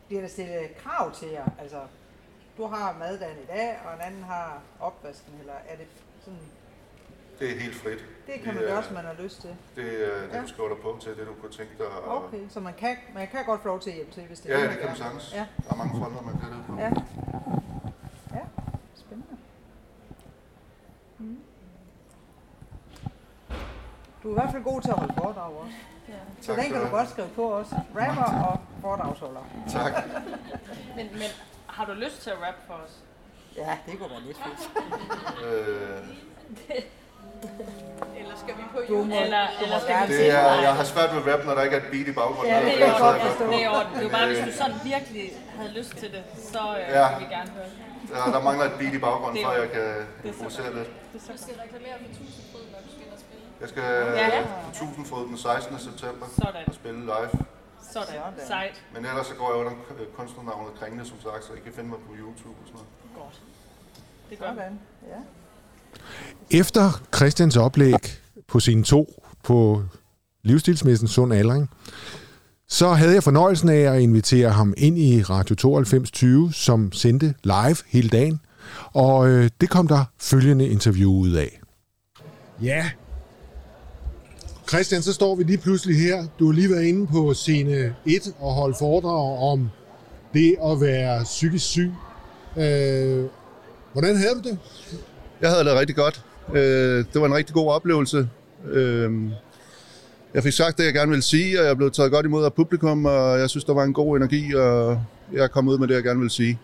bliver 0.06 0.22
der 0.22 0.28
stillet 0.28 0.76
krav 0.76 1.14
til 1.14 1.28
jer? 1.28 1.46
Altså, 1.58 1.80
du 2.56 2.66
har 2.66 2.96
maddagen 2.98 3.42
i 3.42 3.46
dag, 3.46 3.78
og 3.84 3.94
en 3.94 4.00
anden 4.00 4.22
har 4.22 4.60
opvasken, 4.80 5.32
eller 5.40 5.54
er 5.68 5.76
det 5.76 5.86
sådan... 6.24 6.40
Det 7.40 7.50
er 7.50 7.61
helt 7.61 7.75
frit. 7.75 8.04
Det 8.26 8.35
kan 8.44 8.54
man 8.54 8.62
gøre, 8.62 8.82
som 8.85 8.94
man 8.94 9.04
har 9.04 9.16
lyst 9.23 9.40
til. 9.40 9.50
Det 9.76 9.85
er 9.85 10.20
det, 10.20 10.35
ja. 10.35 10.42
du 10.42 10.49
skriver 10.49 10.68
dig 10.68 10.78
på 10.78 10.99
til, 11.00 11.16
det 11.16 11.26
du 11.26 11.35
kunne 11.40 11.52
tænke 11.52 11.73
dig. 11.78 11.87
Okay, 12.06 12.40
så 12.49 12.61
man 12.61 12.75
kan, 12.75 12.97
man 13.14 13.28
kan 13.28 13.44
godt 13.44 13.62
få 13.62 13.68
lov 13.68 13.80
til 13.80 13.90
at 13.90 13.97
hjælpe 13.97 14.12
til, 14.12 14.23
hvis 14.23 14.40
det 14.40 14.49
ja, 14.49 14.54
er 14.54 14.59
Ja, 14.59 14.70
det 14.70 14.78
kan 14.78 14.87
man 14.87 14.97
sagtens. 14.97 15.32
Ja. 15.35 15.47
Der 15.64 15.70
er 15.70 15.76
mange 15.76 15.99
fronter, 15.99 16.23
man 16.23 16.40
kan 16.40 16.49
det 16.52 16.64
på. 16.66 16.76
Ja. 16.78 16.90
Du 24.23 24.28
er 24.28 24.32
i 24.32 24.35
hvert 24.35 24.52
fald 24.52 24.62
god 24.62 24.80
til 24.80 24.90
at 24.90 24.97
holde 24.97 25.14
foredrag 25.18 25.52
også. 25.52 25.75
Ja. 26.09 26.14
Så 26.40 26.47
tak, 26.47 26.64
den 26.64 26.73
kan 26.73 26.82
du 26.82 26.88
godt 26.88 27.09
skrive 27.11 27.28
på 27.28 27.42
også. 27.42 27.75
Rapper 27.75 28.47
og 28.47 28.61
foredragsholder. 28.80 29.40
Tak. 29.68 29.92
men, 30.97 31.06
men 31.12 31.30
har 31.66 31.85
du 31.85 31.92
lyst 31.92 32.23
til 32.23 32.30
at 32.30 32.37
rap 32.37 32.54
for 32.66 32.75
os? 32.75 32.99
Ja, 33.56 33.78
det 33.87 33.99
kunne 33.99 34.11
være 34.11 34.20
lidt 34.20 34.38
fedt. 34.38 34.70
øh. 35.44 36.85
Eller 38.20 38.34
skal 38.42 38.54
vi 38.60 38.64
på 38.74 38.80
YouTube? 38.88 39.14
Eller, 39.24 39.44
eller 39.62 39.78
skal 39.84 40.08
vi 40.08 40.12
det 40.16 40.30
er, 40.30 40.60
jeg 40.68 40.74
har 40.80 40.84
svært 40.84 41.10
ved 41.14 41.32
rap, 41.32 41.42
når 41.46 41.54
der 41.54 41.62
ikke 41.66 41.76
er 41.76 41.82
et 41.84 41.90
beat 41.92 42.08
i 42.12 42.14
baggrunden. 42.20 42.52
Ja, 42.54 42.64
det 42.64 42.82
er 42.82 42.98
godt 43.06 43.20
forstå. 43.26 43.44
Det 43.52 43.64
er 43.64 43.70
Det 43.94 43.98
er 43.98 44.02
jo 44.08 44.12
bare, 44.18 44.26
hvis 44.30 44.42
du 44.48 44.52
sådan 44.62 44.76
virkelig 44.92 45.26
havde 45.58 45.72
lyst 45.78 45.92
til 46.00 46.08
det, 46.14 46.22
så 46.52 46.62
øh, 46.78 46.94
ja. 46.98 47.06
vil 47.08 47.20
vi 47.24 47.34
gerne 47.36 47.50
høre 47.56 47.68
det. 47.70 47.90
Ja, 48.14 48.24
der 48.36 48.42
mangler 48.48 48.64
et 48.70 48.76
beat 48.80 48.94
i 48.94 48.98
baggrunden, 49.06 49.44
før 49.44 49.52
jeg 49.62 49.70
kan 49.76 49.88
fokusere 50.40 50.70
lidt. 50.78 50.88
Du 51.12 51.18
skal 51.42 51.54
reklamere 51.64 51.96
for 52.02 52.08
Tusindfryd, 52.18 52.64
når 52.74 52.80
du 52.86 52.90
skal 52.94 53.02
ind 53.06 53.12
og 53.16 53.20
spille. 53.24 53.44
Jeg 53.62 53.68
skal 53.72 53.84
ja. 54.22 54.42
på 54.66 54.70
Tusindfryd 54.78 55.24
den 55.30 55.38
16. 55.38 55.78
september 55.88 56.26
Sådan. 56.42 56.64
og 56.70 56.74
spille 56.80 57.00
live. 57.12 57.30
Sådan. 57.94 58.16
Sejt. 58.52 58.76
Men 58.94 59.00
ellers 59.10 59.26
så 59.26 59.34
går 59.40 59.48
jeg 59.50 59.58
under 59.62 59.74
kunstnernavnet 60.16 60.72
Kringle, 60.78 61.04
som 61.12 61.18
sagt, 61.26 61.44
så 61.44 61.52
I 61.58 61.60
kan 61.66 61.72
finde 61.72 61.90
mig 61.94 62.00
på 62.08 62.12
YouTube 62.22 62.56
og 62.62 62.66
sådan 62.68 62.78
noget. 62.78 62.90
Godt. 63.20 63.36
Det 64.30 64.38
gør. 64.38 64.46
Sådan, 64.46 64.80
ja. 65.12 65.20
Efter 66.50 67.02
Christians 67.14 67.56
oplæg 67.56 67.94
på 68.49 68.61
sine 68.61 68.82
2 68.82 69.23
på 69.44 69.82
livsstilsmessen 70.42 71.09
Sund 71.09 71.32
Aldring, 71.35 71.70
så 72.68 72.88
havde 72.92 73.14
jeg 73.14 73.23
fornøjelsen 73.23 73.68
af 73.68 73.94
at 73.94 74.00
invitere 74.00 74.50
ham 74.50 74.75
ind 74.76 74.99
i 74.99 75.23
Radio 75.23 75.54
9220, 75.54 76.52
som 76.52 76.92
sendte 76.92 77.35
live 77.44 77.76
hele 77.87 78.09
dagen. 78.09 78.40
Og 78.92 79.28
øh, 79.28 79.50
det 79.61 79.70
kom 79.70 79.88
der 79.88 80.04
følgende 80.18 80.68
interview 80.68 81.11
ud 81.12 81.32
af. 81.32 81.61
Ja. 82.62 82.90
Christian, 84.68 85.02
så 85.02 85.12
står 85.12 85.35
vi 85.35 85.42
lige 85.42 85.59
pludselig 85.59 85.97
her. 85.97 86.26
Du 86.38 86.47
har 86.47 86.52
lige 86.52 86.70
været 86.70 86.85
inde 86.85 87.06
på 87.06 87.35
scene 87.35 87.94
1 88.06 88.35
og 88.38 88.54
holdt 88.54 88.78
foredrag 88.78 89.38
om 89.52 89.70
det 90.32 90.56
at 90.64 90.80
være 90.80 91.25
psykisk 91.25 91.66
syg. 91.66 91.92
Øh, 92.56 93.25
hvordan 93.92 94.16
havde 94.16 94.35
du 94.35 94.49
det? 94.49 94.59
Jeg 95.40 95.50
havde 95.50 95.64
det 95.64 95.75
rigtig 95.75 95.97
godt. 95.97 96.25
Øh, 96.54 97.04
det 97.12 97.20
var 97.20 97.26
en 97.26 97.35
rigtig 97.35 97.54
god 97.54 97.70
oplevelse. 97.70 98.28
Øh, 98.70 99.12
jeg 100.35 100.42
fik 100.42 100.52
sagt 100.52 100.78
det, 100.78 100.85
jeg 100.85 100.94
gerne 100.94 101.09
ville 101.09 101.23
sige, 101.23 101.61
og 101.61 101.66
jeg 101.66 101.76
blev 101.76 101.90
taget 101.90 102.12
godt 102.12 102.26
imod 102.26 102.44
af 102.44 102.54
publikum, 102.54 103.04
og 103.04 103.38
jeg 103.38 103.50
synes, 103.50 103.64
der 103.64 103.75
var 103.75 103.85
en 103.85 103.92
god 103.92 104.16
energi, 104.16 104.54
og 104.54 105.02
jeg 105.32 105.50
kom 105.50 105.68
ud 105.68 105.78
med 105.78 105.88
det, 105.88 105.94
jeg 105.94 106.02
gerne 106.02 106.18
ville 106.18 106.30
sige. 106.30 106.59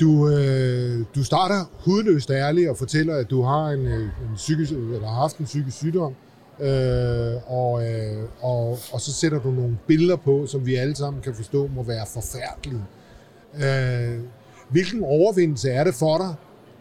Du, 0.00 0.28
øh, 0.28 1.04
du 1.14 1.24
starter 1.24 1.64
hudløst 1.84 2.30
ærlig 2.30 2.70
og 2.70 2.76
fortæller, 2.76 3.16
at 3.16 3.30
du 3.30 3.42
har 3.42 3.66
en, 3.66 3.86
øh, 3.86 4.02
en 4.02 4.34
psykisk, 4.36 4.72
eller 4.72 5.08
har 5.08 5.20
haft 5.20 5.38
en 5.38 5.44
psykisk 5.44 5.76
sygdom, 5.76 6.14
øh, 6.60 7.32
og, 7.46 7.84
øh, 7.84 8.24
og, 8.40 8.78
og 8.92 9.00
så 9.00 9.12
sætter 9.12 9.38
du 9.38 9.50
nogle 9.50 9.78
billeder 9.86 10.16
på, 10.16 10.46
som 10.46 10.66
vi 10.66 10.74
alle 10.74 10.96
sammen 10.96 11.22
kan 11.22 11.34
forstå 11.34 11.70
må 11.76 11.82
være 11.82 12.06
forfærdelige. 12.14 12.84
Øh, 13.54 14.18
hvilken 14.68 15.04
overvindelse 15.04 15.70
er 15.70 15.84
det 15.84 15.94
for 15.94 16.18
dig 16.18 16.34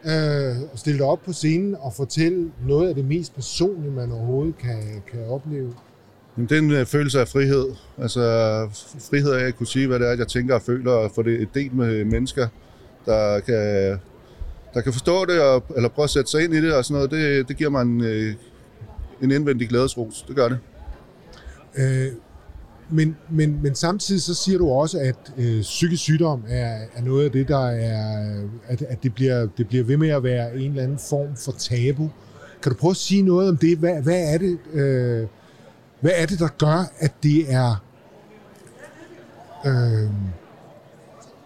øh, 0.05 0.55
stille 0.75 0.99
dig 0.99 1.07
op 1.07 1.21
på 1.25 1.33
scenen 1.33 1.75
og 1.79 1.93
fortælle 1.93 2.51
noget 2.67 2.89
af 2.89 2.95
det 2.95 3.05
mest 3.05 3.35
personlige, 3.35 3.91
man 3.91 4.11
overhovedet 4.11 4.57
kan, 4.57 5.03
kan 5.11 5.19
opleve? 5.29 5.73
Jamen, 6.37 6.49
det 6.49 6.57
er 6.57 6.61
en 6.61 6.71
øh, 6.71 6.85
følelse 6.85 7.19
af 7.19 7.27
frihed. 7.27 7.65
Altså 7.97 8.21
frihed 9.09 9.31
af 9.31 9.47
at 9.47 9.57
kunne 9.57 9.67
sige, 9.67 9.87
hvad 9.87 9.99
det 9.99 10.07
er, 10.07 10.17
jeg 10.17 10.27
tænker 10.27 10.55
og 10.55 10.61
føler, 10.61 10.91
og 10.91 11.11
få 11.15 11.21
det 11.21 11.49
delt 11.53 11.73
med 11.73 12.05
mennesker, 12.05 12.47
der 13.05 13.39
kan, 13.39 13.99
der 14.73 14.81
kan 14.81 14.93
forstå 14.93 15.25
det, 15.25 15.41
og, 15.41 15.63
eller 15.75 15.89
prøve 15.89 16.03
at 16.03 16.09
sætte 16.09 16.31
sig 16.31 16.43
ind 16.43 16.53
i 16.53 16.61
det 16.61 16.73
og 16.73 16.85
sådan 16.85 16.95
noget. 16.95 17.11
Det, 17.11 17.47
det 17.47 17.57
giver 17.57 17.69
mig 17.69 17.81
en, 17.81 18.03
øh, 18.03 18.33
en 19.21 19.31
indvendig 19.31 19.69
glædesros. 19.69 20.25
Det 20.27 20.35
gør 20.35 20.49
det. 20.49 20.57
Øh, 21.77 22.11
men, 22.89 23.17
men, 23.29 23.59
men 23.63 23.75
samtidig 23.75 24.21
så 24.21 24.33
siger 24.33 24.57
du 24.57 24.69
også, 24.69 24.99
at 24.99 25.33
øh, 25.37 25.61
psykisk 25.61 26.03
sygdom 26.03 26.43
er, 26.47 26.77
er 26.95 27.01
noget 27.01 27.25
af 27.25 27.31
det, 27.31 27.47
der 27.47 27.67
er, 27.67 28.25
at, 28.67 28.81
at 28.81 29.03
det, 29.03 29.13
bliver, 29.13 29.47
det 29.57 29.67
bliver 29.67 29.83
ved 29.83 29.97
med 29.97 30.09
at 30.09 30.23
være 30.23 30.55
en 30.55 30.69
eller 30.69 30.83
anden 30.83 30.99
form 31.09 31.35
for 31.35 31.51
tabu. 31.51 32.09
Kan 32.61 32.71
du 32.71 32.77
prøve 32.77 32.91
at 32.91 32.97
sige 32.97 33.21
noget 33.21 33.49
om 33.49 33.57
det? 33.57 33.77
Hvad, 33.77 34.01
hvad, 34.01 34.33
er, 34.33 34.37
det 34.37 34.57
øh, 34.73 35.27
hvad 35.99 36.11
er 36.15 36.25
det, 36.25 36.39
der 36.39 36.47
gør, 36.57 36.91
at 36.99 37.13
det 37.23 37.53
er... 37.53 37.83
Øh, 39.65 40.09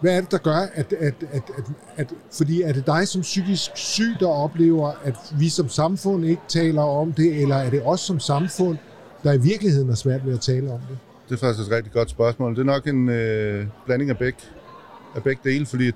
hvad 0.00 0.16
er 0.16 0.20
det, 0.20 0.30
der 0.30 0.38
gør, 0.38 0.66
at, 0.74 0.92
at, 0.92 1.14
at, 1.32 1.42
at, 1.56 1.64
at... 1.96 2.14
Fordi 2.32 2.62
er 2.62 2.72
det 2.72 2.86
dig 2.86 3.08
som 3.08 3.20
psykisk 3.20 3.70
syg, 3.74 4.16
der 4.20 4.26
oplever, 4.28 4.92
at 5.04 5.14
vi 5.38 5.48
som 5.48 5.68
samfund 5.68 6.24
ikke 6.24 6.42
taler 6.48 6.82
om 6.82 7.12
det, 7.12 7.42
eller 7.42 7.56
er 7.56 7.70
det 7.70 7.82
os 7.84 8.00
som 8.00 8.20
samfund, 8.20 8.78
der 9.22 9.32
i 9.32 9.38
virkeligheden 9.38 9.90
er 9.90 9.94
svært 9.94 10.26
ved 10.26 10.34
at 10.34 10.40
tale 10.40 10.72
om 10.72 10.80
det? 10.88 10.98
Det 11.28 11.34
er 11.34 11.38
faktisk 11.38 11.68
et 11.68 11.76
rigtig 11.76 11.92
godt 11.92 12.10
spørgsmål. 12.10 12.54
Det 12.54 12.60
er 12.60 12.64
nok 12.64 12.86
en 12.86 13.08
øh, 13.08 13.66
blanding 13.86 14.10
af 14.10 14.18
begge, 14.18 14.38
af 15.14 15.22
begge 15.22 15.50
dele, 15.50 15.66
fordi 15.66 15.88
at 15.88 15.94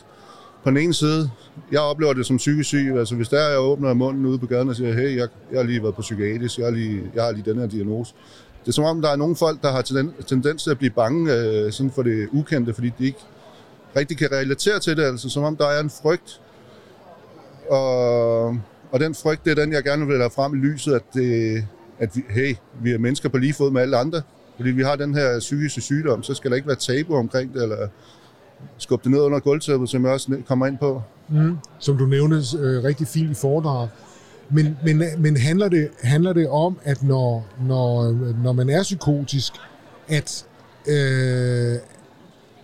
på 0.65 0.71
den 0.71 0.79
ene 0.79 0.95
side, 0.95 1.31
jeg 1.73 1.81
oplever 1.81 2.13
det 2.13 2.27
som 2.27 2.37
psykisk 2.37 2.69
syg. 2.69 2.95
Altså 2.99 3.15
hvis 3.15 3.29
der 3.29 3.39
er, 3.39 3.51
jeg 3.51 3.61
åbner 3.61 3.95
munden 3.95 4.27
ude 4.27 4.39
på 4.39 4.47
gaden 4.47 4.69
og 4.69 4.77
siger, 4.77 4.95
hey, 4.95 5.17
jeg, 5.17 5.29
jeg 5.51 5.59
har 5.59 5.63
lige 5.65 5.83
været 5.83 5.95
på 5.95 6.01
psykiatrisk, 6.01 6.59
jeg 6.59 6.67
har 6.67 6.73
lige, 6.73 7.03
jeg 7.15 7.25
har 7.25 7.33
lige 7.33 7.51
den 7.51 7.61
her 7.61 7.67
diagnose. 7.67 8.15
Det 8.61 8.69
er 8.69 8.73
som 8.73 8.85
om, 8.85 9.03
der 9.03 9.09
er 9.09 9.17
nogle 9.17 9.37
folk, 9.37 9.63
der 9.63 9.73
har 9.73 9.83
tendens 10.27 10.63
til 10.63 10.71
at 10.71 10.79
blive 10.79 10.91
bange 10.91 11.35
øh, 11.35 11.73
sådan 11.73 11.91
for 11.91 12.03
det 12.03 12.29
ukendte, 12.33 12.75
fordi 12.75 12.93
de 12.99 13.07
ikke 13.07 13.19
rigtig 13.97 14.19
kan 14.19 14.33
relatere 14.33 14.79
til 14.79 14.97
det. 14.97 15.03
Altså 15.03 15.31
som 15.31 15.43
om 15.43 15.57
der 15.57 15.67
er 15.67 15.81
en 15.81 15.91
frygt. 15.91 16.41
Og, 17.71 18.47
og 18.93 19.01
den 19.01 19.15
frygt, 19.15 19.45
det 19.45 19.51
er 19.51 19.65
den, 19.65 19.73
jeg 19.73 19.85
gerne 19.85 20.07
vil 20.07 20.19
have 20.19 20.31
frem 20.31 20.55
i 20.55 20.57
lyset, 20.57 20.95
at, 20.95 21.03
det, 21.15 21.65
at 21.99 22.17
vi, 22.17 22.23
hey, 22.31 22.55
vi 22.83 22.93
er 22.93 22.99
mennesker 22.99 23.29
på 23.29 23.39
lige 23.39 23.55
fod 23.55 23.71
med 23.71 23.83
alle 23.83 23.97
andre. 23.97 24.23
Fordi 24.59 24.71
vi 24.71 24.83
har 24.83 24.97
den 24.97 25.15
her 25.15 25.39
psykiske 25.39 25.81
sygdom, 25.81 26.23
så 26.23 26.35
skal 26.35 26.51
der 26.51 26.57
ikke 26.57 26.69
være 26.69 26.77
tabu 26.77 27.17
omkring 27.17 27.55
det, 27.55 27.63
eller 27.63 27.89
skubbe 28.79 29.05
det 29.05 29.11
ned 29.11 29.21
under 29.21 29.39
gulvtæppet, 29.39 29.89
som 29.89 30.05
jeg 30.05 30.13
også 30.13 30.37
kommer 30.47 30.67
ind 30.67 30.79
på. 30.79 31.03
Mm. 31.29 31.57
Som 31.79 31.97
du 31.99 32.07
nævnte 32.07 32.37
øh, 32.59 32.85
rigtig 32.85 33.07
fint 33.07 33.31
i 33.31 33.35
foredraget. 33.35 33.91
Men, 34.51 34.79
men, 34.85 35.03
men 35.19 35.37
handler, 35.37 35.69
det, 35.69 35.89
handler 36.03 36.33
det 36.33 36.49
om, 36.49 36.79
at 36.85 37.03
når, 37.03 37.47
når, 37.67 38.13
når 38.43 38.53
man 38.53 38.71
er 38.71 38.83
psykotisk, 38.83 39.53
at, 40.09 40.47
øh, 40.89 41.77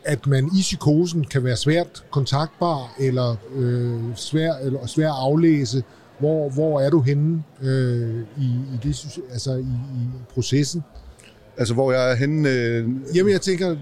at 0.05 0.27
man 0.27 0.51
i 0.59 0.61
psykosen 0.61 1.25
kan 1.25 1.45
være 1.45 1.57
svært 1.57 2.05
kontaktbar, 2.11 2.95
eller 2.99 3.37
øh, 3.55 4.17
svær, 4.17 4.55
eller 4.55 4.87
svær 4.87 5.13
at 5.13 5.19
aflæse, 5.19 5.85
hvor, 6.19 6.49
hvor 6.51 6.81
er 6.81 6.91
du 6.91 7.01
henne 7.01 7.43
øh, 7.63 8.21
i, 8.39 8.45
i, 8.45 8.79
det, 8.83 9.19
altså 9.33 9.55
i, 9.55 9.61
i 9.97 10.07
processen? 10.35 10.85
Altså, 11.57 11.75
hvor 11.75 11.93
jeg 11.93 12.11
er 12.11 12.15
henne... 12.15 12.49
Øh, 12.49 12.89
Jamen, 13.15 13.33
jeg 13.33 13.41
tænker, 13.41 13.77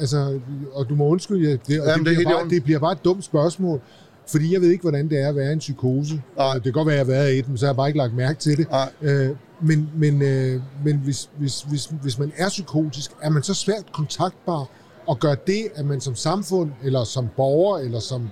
altså, 0.00 0.40
og 0.72 0.88
du 0.88 0.94
må 0.94 1.06
undskylde, 1.06 1.50
det, 1.50 1.60
Jamen, 1.68 1.88
det, 1.98 2.06
det 2.06 2.12
er 2.12 2.16
bliver 2.16 2.38
bare, 2.38 2.48
det 2.48 2.64
bliver 2.64 2.78
bare 2.78 2.92
et 2.92 3.04
dumt 3.04 3.24
spørgsmål, 3.24 3.80
fordi 4.26 4.52
jeg 4.52 4.60
ved 4.60 4.70
ikke, 4.70 4.82
hvordan 4.82 5.08
det 5.08 5.20
er 5.20 5.28
at 5.28 5.36
være 5.36 5.52
en 5.52 5.58
psykose. 5.58 6.22
Nej. 6.36 6.54
Det 6.54 6.62
kan 6.62 6.72
godt 6.72 6.86
være, 6.86 6.94
at 6.94 7.08
jeg 7.08 7.16
har 7.16 7.22
været 7.22 7.36
i 7.36 7.42
men 7.48 7.58
så 7.58 7.66
har 7.66 7.72
jeg 7.72 7.76
bare 7.76 7.88
ikke 7.88 7.98
lagt 7.98 8.14
mærke 8.14 8.38
til 8.38 8.56
det. 8.56 8.70
Nej. 8.70 8.90
Øh, 9.02 9.30
men 9.60 9.90
men, 9.96 10.22
øh, 10.22 10.60
men 10.84 10.96
hvis, 10.96 11.28
hvis, 11.38 11.62
hvis, 11.62 11.90
hvis 12.02 12.18
man 12.18 12.32
er 12.36 12.48
psykotisk, 12.48 13.10
er 13.22 13.30
man 13.30 13.42
så 13.42 13.54
svært 13.54 13.92
kontaktbar 13.92 14.66
og 15.06 15.18
gør 15.18 15.34
det, 15.34 15.66
at 15.74 15.84
man 15.84 16.00
som 16.00 16.14
samfund, 16.14 16.70
eller 16.84 17.04
som 17.04 17.28
borger, 17.36 17.78
eller 17.78 18.00
som 18.00 18.28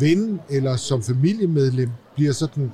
ven, 0.00 0.40
eller 0.50 0.76
som 0.76 1.02
familiemedlem, 1.02 1.90
bliver 2.14 2.32
sådan, 2.32 2.72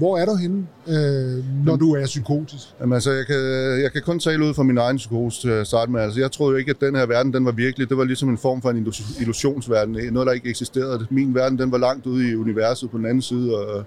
hvor 0.00 0.18
er 0.18 0.24
du 0.24 0.34
henne, 0.34 0.66
øh, 0.88 1.64
når 1.66 1.76
du 1.76 1.94
er 1.94 2.04
psykotisk? 2.06 2.64
Jamen, 2.80 2.92
altså, 2.92 3.10
jeg 3.12 3.26
kan, 3.26 3.36
jeg 3.82 3.92
kan 3.92 4.02
kun 4.02 4.18
tale 4.18 4.44
ud 4.44 4.54
fra 4.54 4.62
min 4.62 4.78
egen 4.78 4.96
psykose 4.96 5.40
til 5.40 5.48
at 5.48 5.66
starte 5.66 5.92
med. 5.92 6.00
Altså, 6.00 6.20
jeg 6.20 6.32
troede 6.32 6.52
jo 6.52 6.56
ikke, 6.58 6.70
at 6.70 6.80
den 6.80 6.94
her 6.94 7.06
verden, 7.06 7.32
den 7.32 7.44
var 7.44 7.52
virkelig. 7.52 7.88
Det 7.88 7.96
var 7.96 8.04
ligesom 8.04 8.28
en 8.28 8.38
form 8.38 8.62
for 8.62 8.70
en 8.70 8.86
illus- 8.86 9.20
illusionsverden. 9.20 9.96
Noget, 10.12 10.26
der 10.26 10.32
ikke 10.32 10.48
eksisterede. 10.48 11.06
Min 11.10 11.34
verden, 11.34 11.58
den 11.58 11.72
var 11.72 11.78
langt 11.78 12.06
ude 12.06 12.30
i 12.30 12.34
universet 12.36 12.90
på 12.90 12.98
den 12.98 13.06
anden 13.06 13.22
side, 13.22 13.58
og 13.58 13.84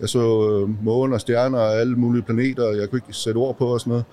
jeg 0.00 0.08
så 0.08 0.18
øh, 0.18 0.84
månen 0.84 1.12
og 1.12 1.20
stjerner 1.20 1.58
og 1.58 1.74
alle 1.80 1.96
mulige 1.96 2.22
planeter, 2.22 2.62
og 2.62 2.76
jeg 2.76 2.90
kunne 2.90 3.00
ikke 3.06 3.18
sætte 3.18 3.38
ord 3.38 3.58
på 3.58 3.66
og 3.66 3.80
sådan 3.80 3.90
noget. 3.90 4.04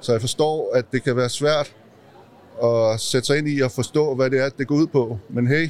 Så 0.00 0.12
jeg 0.12 0.20
forstår, 0.20 0.72
at 0.74 0.84
det 0.92 1.02
kan 1.02 1.16
være 1.16 1.28
svært 1.28 1.74
at 2.64 3.00
sætte 3.00 3.26
sig 3.26 3.38
ind 3.38 3.48
i 3.48 3.60
og 3.60 3.70
forstå, 3.70 4.14
hvad 4.14 4.30
det 4.30 4.44
er, 4.44 4.48
det 4.58 4.66
går 4.66 4.74
ud 4.74 4.86
på. 4.86 5.18
Men 5.30 5.46
hey, 5.46 5.68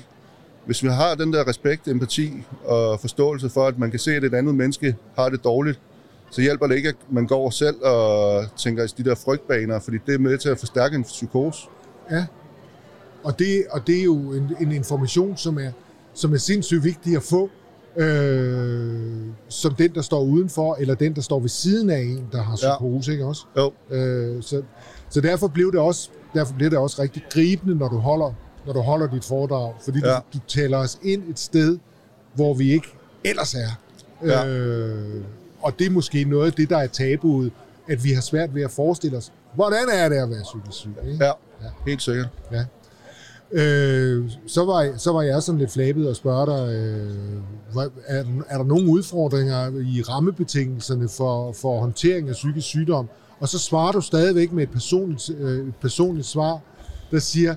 hvis 0.67 0.83
vi 0.83 0.89
har 0.89 1.15
den 1.15 1.33
der 1.33 1.49
respekt, 1.49 1.89
empati 1.89 2.33
og 2.65 3.01
forståelse 3.01 3.49
for, 3.51 3.67
at 3.67 3.79
man 3.79 3.91
kan 3.91 4.01
se, 4.01 4.15
at 4.17 4.25
et 4.25 4.35
andet 4.35 4.55
menneske 4.55 4.97
har 5.17 5.29
det 5.29 5.45
dårligt, 5.45 5.81
så 6.31 6.41
hjælper 6.41 6.67
det 6.67 6.77
ikke, 6.77 6.89
at 6.89 6.95
man 7.11 7.27
går 7.27 7.51
selv 7.51 7.77
og 7.85 8.45
tænker 8.57 8.85
i 8.85 8.87
de 8.99 9.05
der 9.05 9.15
frygtbaner, 9.15 9.81
fordi 9.81 9.97
det 10.07 10.15
er 10.15 10.19
med 10.19 10.39
til 10.39 10.49
at 10.49 10.59
forstærke 10.59 10.97
en 10.97 11.03
psykose. 11.03 11.59
Ja. 12.11 12.27
Og 13.25 13.39
det, 13.39 13.65
og 13.71 13.87
det 13.87 13.99
er 13.99 14.05
jo 14.05 14.17
en, 14.17 14.57
en 14.61 14.73
information, 14.73 15.37
som 15.37 15.59
er, 15.59 15.71
som 16.15 16.33
er 16.35 16.39
sindssygt 16.39 16.85
vigtig 16.85 17.17
at 17.17 17.23
få, 17.23 17.51
øh, 17.97 19.11
som 19.49 19.75
den, 19.75 19.95
der 19.95 20.03
står 20.03 20.23
udenfor, 20.23 20.77
eller 20.81 20.95
den, 20.95 21.15
der 21.15 21.21
står 21.21 21.41
ved 21.41 21.49
siden 21.49 21.91
af 21.91 21.99
en, 21.99 22.29
der 22.33 22.43
har 22.43 22.59
Ja. 22.63 22.77
psykose, 22.77 23.13
ikke 23.13 23.25
også? 23.25 23.45
Jo, 23.57 23.73
Øh, 23.91 24.43
så, 24.43 24.63
så 25.11 25.21
derfor 25.21 25.49
blev 25.49 25.73
det 25.73 25.81
også 25.81 26.11
derfor 26.35 26.55
blev 26.55 26.71
det 26.71 26.79
også 26.79 27.03
rigtig 27.03 27.25
gribende, 27.31 27.75
når 27.75 27.89
du 27.89 27.97
holder, 27.97 28.33
når 28.67 28.73
du 28.73 28.81
holder 28.81 29.07
dit 29.07 29.25
foredrag, 29.25 29.73
fordi 29.85 29.99
ja. 30.05 30.11
Ja. 30.11 30.15
du, 30.15 30.39
du 30.39 30.39
taler 30.49 30.79
os 30.79 30.99
ind 31.03 31.23
et 31.31 31.39
sted, 31.39 31.79
hvor 32.35 32.55
vi 32.55 32.73
ikke 32.73 32.89
ellers 33.25 33.55
er. 33.55 33.81
Ja. 34.25 34.47
Øh, 34.47 35.25
og 35.63 35.79
det 35.79 35.87
er 35.87 35.91
måske 35.91 36.25
noget 36.25 36.47
af 36.47 36.53
det, 36.53 36.71
der 36.71 36.79
er 36.79 36.87
tabuet, 36.87 37.53
at 37.89 38.05
vi 38.05 38.13
har 38.13 38.21
svært 38.21 38.55
ved 38.55 38.63
at 38.63 38.71
forestille 38.71 39.17
os, 39.17 39.33
hvordan 39.55 39.89
er 39.93 40.09
det 40.09 40.17
at 40.17 40.31
være 40.31 40.43
psykisk 40.43 40.79
syg? 40.79 40.91
Ikke? 41.13 41.25
ja, 41.25 41.33
helt 41.87 42.03
sikkert. 42.03 42.29
Ja. 42.53 42.65
Øh, 43.53 44.31
så, 44.47 44.65
var, 44.65 44.93
så 44.97 45.13
var 45.13 45.23
jeg 45.23 45.43
sådan 45.43 45.59
lidt 45.59 45.73
flabet 45.73 46.09
og 46.09 46.17
spørge 46.17 46.47
dig, 46.47 46.75
øh, 46.75 47.83
er, 48.07 48.25
er 48.49 48.59
der 48.59 48.65
nogle 48.65 48.91
udfordringer 48.91 49.69
i 49.69 50.03
rammebetingelserne 50.03 51.09
for, 51.09 51.53
for 51.53 51.81
håndtering 51.81 52.29
af 52.29 52.35
psykisk 52.35 52.67
sygdom? 52.67 53.09
Og 53.41 53.49
så 53.49 53.59
svarer 53.59 53.93
du 53.93 54.01
stadigvæk 54.01 54.53
med 54.53 54.63
et 54.63 54.71
personligt, 54.71 55.31
øh, 55.39 55.69
et 55.69 55.75
personligt 55.81 56.27
svar, 56.27 56.61
der 57.11 57.19
siger, 57.19 57.55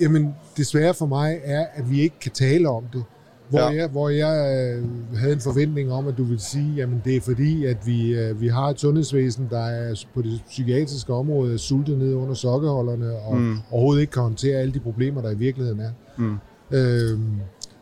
jamen 0.00 0.34
det 0.56 0.66
svære 0.66 0.94
for 0.94 1.06
mig 1.06 1.40
er, 1.44 1.66
at 1.74 1.90
vi 1.90 2.00
ikke 2.00 2.18
kan 2.20 2.32
tale 2.32 2.68
om 2.68 2.84
det. 2.92 3.04
Hvor, 3.48 3.58
Ja. 3.58 3.66
jeg, 3.66 3.88
hvor 3.88 4.08
jeg 4.08 4.36
øh, 4.78 4.84
havde 5.18 5.32
en 5.32 5.40
forventning 5.40 5.92
om, 5.92 6.08
at 6.08 6.14
du 6.18 6.24
ville 6.24 6.40
sige, 6.42 6.72
jamen 6.76 7.02
det 7.04 7.16
er 7.16 7.20
fordi, 7.20 7.64
at 7.64 7.76
vi, 7.86 8.14
øh, 8.14 8.40
vi 8.40 8.48
har 8.48 8.68
et 8.68 8.80
sundhedsvæsen, 8.80 9.46
der 9.50 9.66
er 9.66 10.04
på 10.14 10.22
det 10.22 10.40
psykiatriske 10.48 11.12
område 11.14 11.52
er 11.54 11.56
sultet 11.56 11.98
ned 11.98 12.14
under 12.14 12.34
sokkeholderne, 12.34 13.12
og 13.16 13.36
mm. 13.36 13.56
overhovedet 13.70 14.00
ikke 14.00 14.10
kan 14.10 14.22
håndtere 14.22 14.56
alle 14.58 14.74
de 14.74 14.80
problemer, 14.80 15.22
der 15.22 15.30
i 15.30 15.34
virkeligheden 15.36 15.80
er. 15.80 15.90
Mm. 16.16 16.36
Øhm, 16.70 17.30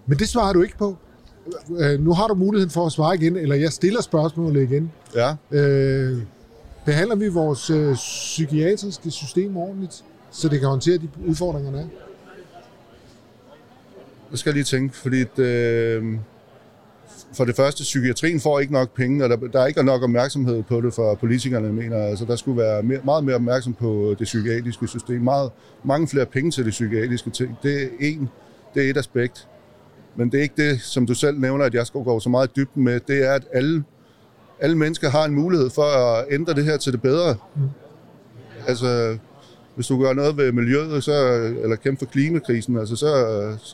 men 0.06 0.18
det 0.18 0.28
svarer 0.28 0.52
du 0.52 0.62
ikke 0.62 0.78
på. 0.78 0.96
øh, 1.78 2.00
nu 2.00 2.12
har 2.12 2.26
du 2.26 2.34
muligheden 2.34 2.70
for 2.70 2.86
at 2.86 2.92
svare 2.92 3.14
igen, 3.14 3.36
eller 3.36 3.56
jeg 3.56 3.72
stiller 3.72 4.00
spørgsmålet 4.02 4.62
igen. 4.62 4.92
Ja. 5.14 5.34
Øh, 5.50 6.18
behandler 6.84 7.16
vi 7.16 7.28
vores 7.28 7.70
øh, 7.70 7.94
psykiatriske 7.94 9.10
system 9.10 9.56
ordentligt, 9.56 10.04
så 10.34 10.48
det 10.48 10.60
kan 10.60 10.68
håndtere 10.68 10.98
de 10.98 11.08
udfordringer, 11.26 11.70
der 11.70 11.80
er? 11.80 11.86
Det 14.30 14.38
skal 14.38 14.50
jeg 14.50 14.54
lige 14.54 14.64
tænke, 14.64 14.96
fordi 14.96 15.24
det, 15.36 15.38
øh, 15.38 16.18
for 17.36 17.44
det 17.44 17.56
første, 17.56 17.82
psykiatrien 17.82 18.40
får 18.40 18.60
ikke 18.60 18.72
nok 18.72 18.94
penge, 18.94 19.24
og 19.24 19.30
der, 19.30 19.36
der 19.36 19.60
er 19.60 19.66
ikke 19.66 19.82
nok 19.82 20.02
opmærksomhed 20.02 20.62
på 20.62 20.80
det 20.80 20.94
for 20.94 21.14
politikerne, 21.14 21.72
mener 21.72 21.96
jeg. 21.96 22.08
Altså, 22.08 22.24
der 22.24 22.36
skulle 22.36 22.58
være 22.62 22.82
mere, 22.82 23.00
meget 23.04 23.24
mere 23.24 23.34
opmærksom 23.34 23.74
på 23.74 24.14
det 24.18 24.24
psykiatriske 24.24 24.88
system. 24.88 25.20
Meget, 25.20 25.50
mange 25.84 26.08
flere 26.08 26.26
penge 26.26 26.50
til 26.50 26.64
det 26.64 26.70
psykiatriske 26.70 27.30
ting. 27.30 27.58
Det 27.62 27.82
er 27.82 27.88
en, 28.00 28.28
det 28.74 28.86
er 28.86 28.90
et 28.90 28.96
aspekt. 28.96 29.48
Men 30.16 30.32
det 30.32 30.38
er 30.38 30.42
ikke 30.42 30.70
det, 30.70 30.80
som 30.80 31.06
du 31.06 31.14
selv 31.14 31.38
nævner, 31.38 31.64
at 31.64 31.74
jeg 31.74 31.86
skal 31.86 32.00
gå 32.00 32.20
så 32.20 32.28
meget 32.28 32.56
dybden 32.56 32.84
med. 32.84 33.00
Det 33.00 33.26
er, 33.26 33.32
at 33.32 33.44
alle, 33.52 33.84
alle 34.60 34.78
mennesker 34.78 35.10
har 35.10 35.24
en 35.24 35.34
mulighed 35.34 35.70
for 35.70 35.82
at 35.82 36.24
ændre 36.30 36.54
det 36.54 36.64
her 36.64 36.76
til 36.76 36.92
det 36.92 37.02
bedre. 37.02 37.36
Mm. 37.56 37.62
Altså, 38.66 39.18
hvis 39.74 39.86
du 39.86 40.02
gør 40.02 40.12
noget 40.12 40.36
ved 40.36 40.52
miljøet, 40.52 41.04
så, 41.04 41.12
eller 41.62 41.76
kæmpe 41.76 41.98
for 41.98 42.12
klimakrisen, 42.12 42.78
altså, 42.78 42.96
så, 42.96 43.08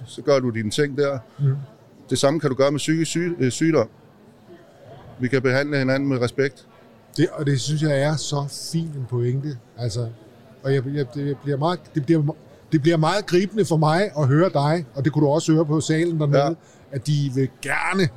så 0.07 0.23
gør 0.23 0.39
du 0.39 0.51
dine 0.51 0.71
ting 0.71 0.99
der. 0.99 1.19
Mm. 1.39 1.55
Det 2.11 2.19
samme 2.19 2.41
kan 2.41 2.51
du 2.51 2.57
gøre 2.57 2.71
med 2.71 2.79
psykisk 2.79 3.11
syg, 3.11 3.37
øh, 3.39 3.51
sygdom. 3.51 3.89
Vi 5.21 5.29
kan 5.29 5.43
behandle 5.43 5.79
hinanden 5.79 6.09
med 6.09 6.21
respekt. 6.21 6.67
Det, 7.17 7.29
og 7.33 7.47
det 7.47 7.61
synes 7.61 7.83
jeg 7.83 8.03
er 8.03 8.17
så 8.17 8.45
fin 8.73 8.85
en 8.85 9.07
pointe. 9.11 9.59
Altså, 9.79 10.09
og 10.63 10.75
jeg, 10.75 10.83
jeg, 10.95 11.07
det, 11.15 11.37
bliver 11.43 11.59
meget, 11.59 11.81
det, 11.95 12.07
bliver, 12.07 12.35
det 12.73 12.83
bliver 12.83 12.97
meget 12.97 13.27
gribende 13.27 13.65
for 13.65 13.77
mig 13.77 14.11
at 14.19 14.27
høre 14.27 14.51
dig, 14.55 14.87
og 14.95 15.05
det 15.05 15.13
kunne 15.13 15.27
du 15.27 15.31
også 15.31 15.53
høre 15.53 15.67
på 15.67 15.81
salen 15.81 16.21
dernede, 16.21 16.43
ja. 16.43 16.53
at 16.93 17.07
de 17.07 17.31
vil 17.35 17.49
gerne, 17.63 18.09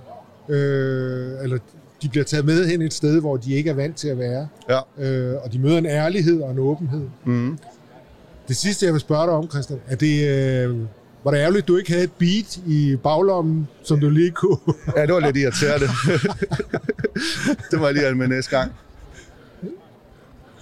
øh, 0.50 1.44
eller 1.44 1.58
de 2.02 2.10
bliver 2.10 2.24
taget 2.24 2.46
med 2.46 2.68
hen 2.68 2.82
et 2.82 2.94
sted, 2.94 3.20
hvor 3.20 3.38
de 3.38 3.54
ikke 3.54 3.70
er 3.70 3.74
vant 3.74 3.96
til 3.96 4.08
at 4.08 4.18
være. 4.18 4.48
Ja. 4.70 4.80
Øh, 4.98 5.36
og 5.44 5.54
de 5.54 5.60
møder 5.60 5.78
en 5.78 5.86
ærlighed 5.86 6.42
og 6.42 6.52
en 6.52 6.60
åbenhed. 6.60 7.08
Mm. 7.26 7.58
Det 8.48 8.58
sidste, 8.58 8.86
jeg 8.86 8.94
vil 8.94 9.02
spørge 9.02 9.26
dig 9.26 9.34
om, 9.34 9.50
Christian, 9.50 9.80
er 9.88 9.96
det... 9.96 10.28
Øh, 10.28 10.78
var 11.24 11.32
det 11.32 11.38
ærgerligt, 11.38 11.64
at 11.64 11.68
du 11.68 11.78
ikke 11.78 11.92
havde 11.92 12.04
et 12.04 12.12
beat 12.12 12.58
i 12.68 12.98
baglommen, 13.04 13.68
som 13.84 14.00
du 14.00 14.10
lige 14.10 14.32
kunne? 14.32 14.58
ja, 14.98 15.02
det 15.02 15.14
var 15.14 15.20
lidt 15.20 15.38
irriterende. 15.38 15.88
det 17.72 17.82
jeg 17.82 17.94
lige 17.94 18.16
med 18.16 18.28
næste 18.28 18.58
gang. 18.58 18.72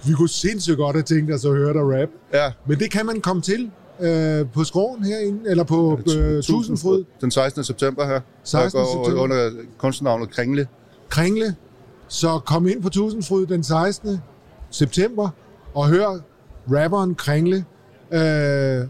Vi 0.06 0.12
kunne 0.12 0.28
sindssygt 0.28 0.76
godt 0.76 0.96
have 0.96 1.02
tænkt 1.02 1.32
os 1.32 1.44
at 1.44 1.50
høre 1.50 1.72
dig 1.72 1.82
rap. 1.82 2.08
Ja. 2.32 2.52
Men 2.66 2.78
det 2.78 2.90
kan 2.90 3.06
man 3.06 3.20
komme 3.20 3.42
til 3.42 3.70
øh, 4.00 4.46
på 4.54 4.64
skroen 4.64 5.04
herinde, 5.04 5.50
eller 5.50 5.64
på 5.64 6.00
øh, 6.16 6.42
Tusindfryd. 6.42 7.04
Den 7.20 7.30
16. 7.30 7.64
september 7.64 8.06
her. 8.06 8.20
16. 8.44 8.80
Der 8.80 8.86
september. 8.86 9.22
Under 9.22 9.50
kunstnernavnet 9.78 10.30
Kringle. 10.30 10.68
Kringle. 11.08 11.56
Så 12.08 12.38
kom 12.38 12.68
ind 12.68 12.82
på 12.82 12.88
Tusindfryd 12.88 13.46
den 13.46 13.64
16. 13.64 14.18
september 14.70 15.28
og 15.74 15.88
hør 15.88 16.20
rapperen 16.70 17.14
Kringle. 17.14 17.64
Øh, 18.12 18.88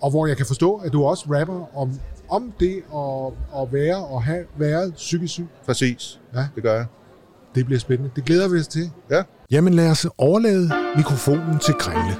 og 0.00 0.10
hvor 0.10 0.26
jeg 0.26 0.36
kan 0.36 0.46
forstå, 0.46 0.76
at 0.76 0.92
du 0.92 1.04
også 1.04 1.24
rapper 1.28 1.76
om, 1.76 2.00
om 2.28 2.52
det 2.60 2.82
at, 2.94 3.32
at 3.62 3.72
være 3.72 3.96
og 3.96 4.22
have 4.22 4.44
været 4.56 4.94
psykisk 4.94 5.32
syg. 5.32 5.46
Præcis. 5.66 6.20
Ja. 6.34 6.46
Det 6.54 6.62
gør 6.62 6.74
jeg. 6.74 6.86
Det 7.54 7.66
bliver 7.66 7.78
spændende. 7.78 8.10
Det 8.16 8.24
glæder 8.24 8.48
vi 8.48 8.58
os 8.58 8.68
til. 8.68 8.90
Ja. 9.10 9.22
Jamen 9.50 9.74
lad 9.74 9.90
os 9.90 10.06
overlade 10.18 10.70
mikrofonen 10.96 11.58
til 11.58 11.74
Kringle. 11.74 12.16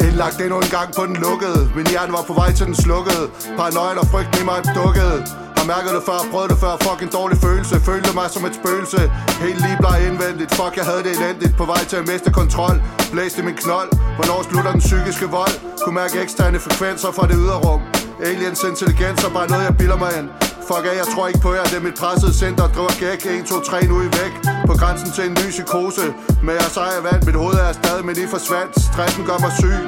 Indlagt 0.00 0.40
endnu 0.40 0.56
en 0.66 0.70
gang 0.78 0.88
på 0.98 1.02
den 1.06 1.16
lukkede 1.26 1.60
Min 1.76 1.86
hjerne 1.92 2.12
var 2.12 2.24
på 2.26 2.34
vej 2.40 2.50
til 2.58 2.66
den 2.66 2.74
slukkede 2.74 3.24
Paranoid 3.58 3.96
og 4.02 4.06
frygten 4.12 4.38
i 4.42 4.44
mig 4.50 4.60
dukkede 4.80 5.18
Har 5.46 5.47
mærket 5.72 5.90
det 5.96 6.02
før, 6.10 6.18
prøvet 6.32 6.50
det 6.52 6.58
før. 6.64 6.74
Fucking 6.86 7.12
dårlig 7.18 7.38
følelse 7.46 7.74
Følte 7.88 8.10
mig 8.18 8.28
som 8.34 8.42
et 8.48 8.54
spøgelse. 8.60 9.00
Helt 9.44 9.60
lige 9.64 9.78
bleg 9.82 9.98
indvendigt. 10.08 10.50
Fuck, 10.58 10.74
jeg 10.80 10.86
havde 10.90 11.02
det 11.06 11.12
elendigt. 11.18 11.52
På 11.60 11.64
vej 11.72 11.82
til 11.90 11.96
at 12.02 12.06
miste 12.10 12.30
kontrol. 12.40 12.76
Blæste 13.12 13.40
min 13.48 13.56
knold. 13.64 13.90
Hvornår 14.16 14.40
slutter 14.48 14.72
den 14.76 14.82
psykiske 14.88 15.26
vold? 15.38 15.54
Kunne 15.82 15.96
mærke 16.02 16.16
eksterne 16.24 16.58
frekvenser 16.66 17.10
fra 17.16 17.24
det 17.30 17.36
yderrum 17.44 17.80
Aliens 18.28 18.62
intelligens 18.70 19.24
er 19.24 19.32
bare 19.38 19.48
noget, 19.52 19.64
jeg 19.68 19.76
bilder 19.80 19.98
mig 20.04 20.12
ind. 20.18 20.28
Fuck 20.68 20.84
af, 20.90 20.94
jeg 21.02 21.08
tror 21.14 21.24
ikke 21.30 21.40
på 21.46 21.50
jer, 21.54 21.64
det 21.70 21.76
er 21.80 21.86
mit 21.88 21.98
pressede 22.02 22.34
center 22.42 22.64
Driver 22.74 22.94
gæk, 23.02 23.20
1, 23.26 23.46
2, 23.46 23.60
3, 23.60 23.86
nu 23.90 23.96
I 24.06 24.10
væk. 24.20 24.32
På 24.66 24.74
grænsen 24.80 25.10
til 25.16 25.24
en 25.28 25.34
ny 25.40 25.46
psykose. 25.56 26.04
Men 26.46 26.54
jeg 26.60 26.68
sejr 26.76 27.00
vand, 27.08 27.22
mit 27.28 27.38
hoved 27.42 27.58
er 27.66 27.72
stadig, 27.72 28.04
men 28.08 28.14
I 28.22 28.26
forsvandt. 28.34 28.72
Stressen 28.88 29.24
gør 29.28 29.38
mig 29.44 29.52
syg, 29.60 29.78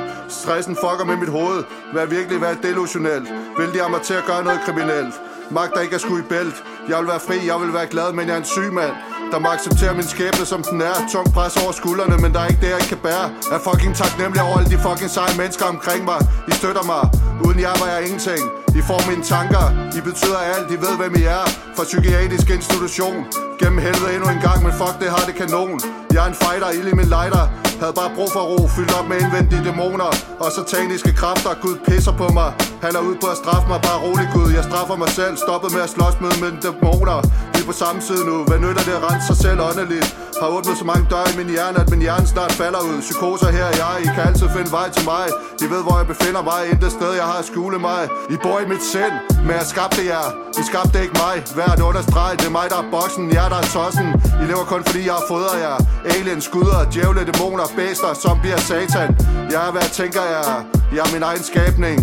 stressen 0.40 0.74
fucker 0.82 1.04
med 1.10 1.16
mit 1.22 1.32
hoved. 1.38 1.60
Hvad 1.92 2.06
virkelig 2.16 2.40
være 2.40 2.56
delusionelt? 2.62 3.28
Vil 3.58 3.68
de 3.74 3.78
have 3.82 3.92
mig 3.94 4.02
til 4.08 4.14
at 4.20 4.24
gøre 4.30 4.42
noget 4.44 4.60
kriminelt? 4.66 5.14
Magter 5.50 5.80
ikke 5.80 5.94
at 5.94 6.00
skulle 6.00 6.24
i 6.24 6.28
bælt. 6.28 6.64
Jeg 6.88 6.98
vil 6.98 7.06
være 7.06 7.20
fri, 7.20 7.46
jeg 7.46 7.60
vil 7.60 7.72
være 7.74 7.86
glad, 7.86 8.12
men 8.12 8.26
jeg 8.26 8.34
er 8.34 8.38
en 8.38 8.44
syg 8.44 8.72
mand 8.72 8.92
der 9.32 9.38
må 9.38 9.48
acceptere 9.48 9.94
min 9.94 10.08
skæbne 10.14 10.44
som 10.46 10.62
den 10.62 10.80
er. 10.80 10.94
Tung 11.12 11.32
pres 11.32 11.56
over 11.62 11.72
skuldrene, 11.72 12.16
men 12.22 12.32
der 12.32 12.40
er 12.40 12.46
ikke 12.46 12.60
det, 12.60 12.68
jeg 12.68 12.78
ikke 12.82 12.88
kan 12.88 13.02
bære. 13.08 13.26
Jeg 13.50 13.56
er 13.58 13.64
fucking 13.68 13.94
taknemmelig 13.96 14.42
over 14.46 14.56
alle 14.58 14.70
de 14.70 14.78
fucking 14.86 15.10
seje 15.10 15.34
mennesker 15.40 15.66
omkring 15.74 16.04
mig. 16.04 16.20
I 16.50 16.52
støtter 16.60 16.84
mig, 16.92 17.02
uden 17.44 17.58
jer 17.60 17.74
var 17.80 17.88
jeg 17.92 18.00
ingenting. 18.06 18.59
I 18.78 18.82
får 18.88 19.00
mine 19.10 19.24
tanker, 19.34 19.64
I 19.98 20.00
betyder 20.08 20.40
alt, 20.54 20.68
I 20.74 20.76
ved 20.84 20.94
hvem 21.00 21.14
I 21.22 21.24
er. 21.38 21.44
Fra 21.76 21.84
psykiatrisk 21.84 22.50
institution. 22.50 23.16
Gennem 23.60 23.78
helvede 23.86 24.10
endnu 24.14 24.28
en 24.36 24.40
gang, 24.46 24.58
men 24.66 24.72
fuck 24.80 24.94
det 25.02 25.08
har 25.14 25.24
det 25.28 25.34
kanon. 25.40 25.80
Jeg 26.14 26.20
er 26.24 26.28
en 26.32 26.38
fighter, 26.42 26.70
ild 26.78 26.88
i 26.92 26.94
min 27.00 27.10
lighter. 27.16 27.44
Havde 27.80 27.94
bare 28.00 28.10
brug 28.16 28.30
for 28.36 28.42
ro, 28.50 28.58
fyldt 28.76 28.92
op 28.98 29.06
med 29.10 29.16
indvendige 29.24 29.62
dæmoner. 29.68 30.10
Og 30.42 30.48
sataniske 30.56 31.12
kræfter, 31.20 31.50
Gud 31.64 31.76
pisser 31.86 32.14
på 32.22 32.26
mig. 32.38 32.50
Han 32.84 32.92
er 32.98 33.02
ude 33.08 33.16
på 33.22 33.26
at 33.34 33.38
straffe 33.42 33.66
mig, 33.72 33.80
bare 33.88 33.98
rolig 34.06 34.28
Gud. 34.34 34.48
Jeg 34.58 34.64
straffer 34.70 34.96
mig 35.02 35.10
selv, 35.18 35.34
stoppet 35.46 35.70
med 35.76 35.82
at 35.86 35.90
slås 35.94 36.16
med 36.24 36.32
mine 36.42 36.58
dæmoner. 36.64 37.18
Vi 37.52 37.58
er 37.62 37.66
på 37.70 37.76
samme 37.82 38.00
side 38.08 38.22
nu, 38.30 38.36
hvad 38.48 38.58
nytter 38.64 38.84
det 38.88 38.94
at 38.98 39.02
rense 39.08 39.26
sig 39.30 39.38
selv 39.44 39.58
åndeligt? 39.68 40.08
Har 40.40 40.48
åbnet 40.56 40.76
så 40.78 40.84
mange 40.90 41.04
døre 41.12 41.28
i 41.32 41.36
min 41.40 41.50
hjerne, 41.56 41.78
at 41.82 41.88
min 41.92 42.02
hjerne 42.06 42.26
snart 42.34 42.52
falder 42.52 42.80
ud. 42.90 42.96
Psykoser 43.06 43.50
her 43.56 43.66
er 43.72 43.76
jeg, 43.84 43.94
I 44.04 44.08
kan 44.14 44.22
altid 44.28 44.48
finde 44.56 44.70
vej 44.78 44.88
til 44.96 45.04
mig. 45.12 45.26
I 45.64 45.66
ved 45.72 45.82
hvor 45.86 45.96
jeg 46.00 46.06
befinder 46.12 46.42
mig, 46.50 46.60
intet 46.72 46.92
sted 46.98 47.12
jeg 47.20 47.26
har 47.32 47.38
at 47.42 47.46
skjule 47.50 47.78
mig. 47.88 48.02
I 48.34 48.36
bor 48.44 48.58
i 48.64 48.66
mit 48.72 48.84
sind, 48.92 49.14
men 49.46 49.54
jeg 49.60 49.66
skabte 49.74 50.02
jer. 50.12 50.26
I 50.60 50.62
skabte 50.70 50.96
ikke 51.04 51.16
mig, 51.24 51.34
hvert 51.56 51.80
understreg 51.88 52.30
Det 52.40 52.46
er 52.50 52.54
mig 52.58 52.66
der 52.72 52.78
er 52.84 52.88
boksen, 52.96 53.24
jer 53.36 53.48
der 53.52 53.58
er 53.64 53.68
tossen. 53.76 54.06
I 54.42 54.44
lever 54.50 54.66
kun 54.72 54.82
fordi 54.88 55.02
jeg 55.08 55.16
har 55.20 55.26
fodret 55.32 55.58
jer. 55.66 55.76
Aliens, 56.14 56.44
skudder, 56.48 56.80
djævle, 56.92 57.22
dæmoner, 57.30 57.66
bæster, 57.78 58.10
zombier, 58.22 58.60
satan. 58.68 59.08
Jeg 59.52 59.60
er 59.66 59.70
hvad 59.74 59.82
jeg 59.86 59.92
tænker 60.00 60.22
jeg 60.34 60.42
er. 60.54 60.60
Jeg 60.96 61.02
er 61.06 61.10
min 61.16 61.24
egen 61.30 61.44
skabning. 61.50 61.96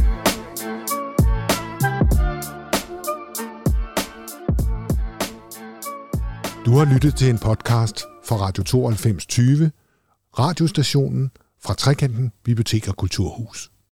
Du 6.66 6.72
har 6.78 6.86
lyttet 6.94 7.14
til 7.16 7.30
en 7.30 7.40
podcast 7.50 8.17
fra 8.28 8.36
Radio 8.36 8.64
9220, 8.64 9.72
radiostationen 10.40 11.32
fra 11.64 11.74
Trekanten 11.74 12.32
Bibliotek 12.44 12.88
og 12.88 12.96
Kulturhus. 12.96 13.72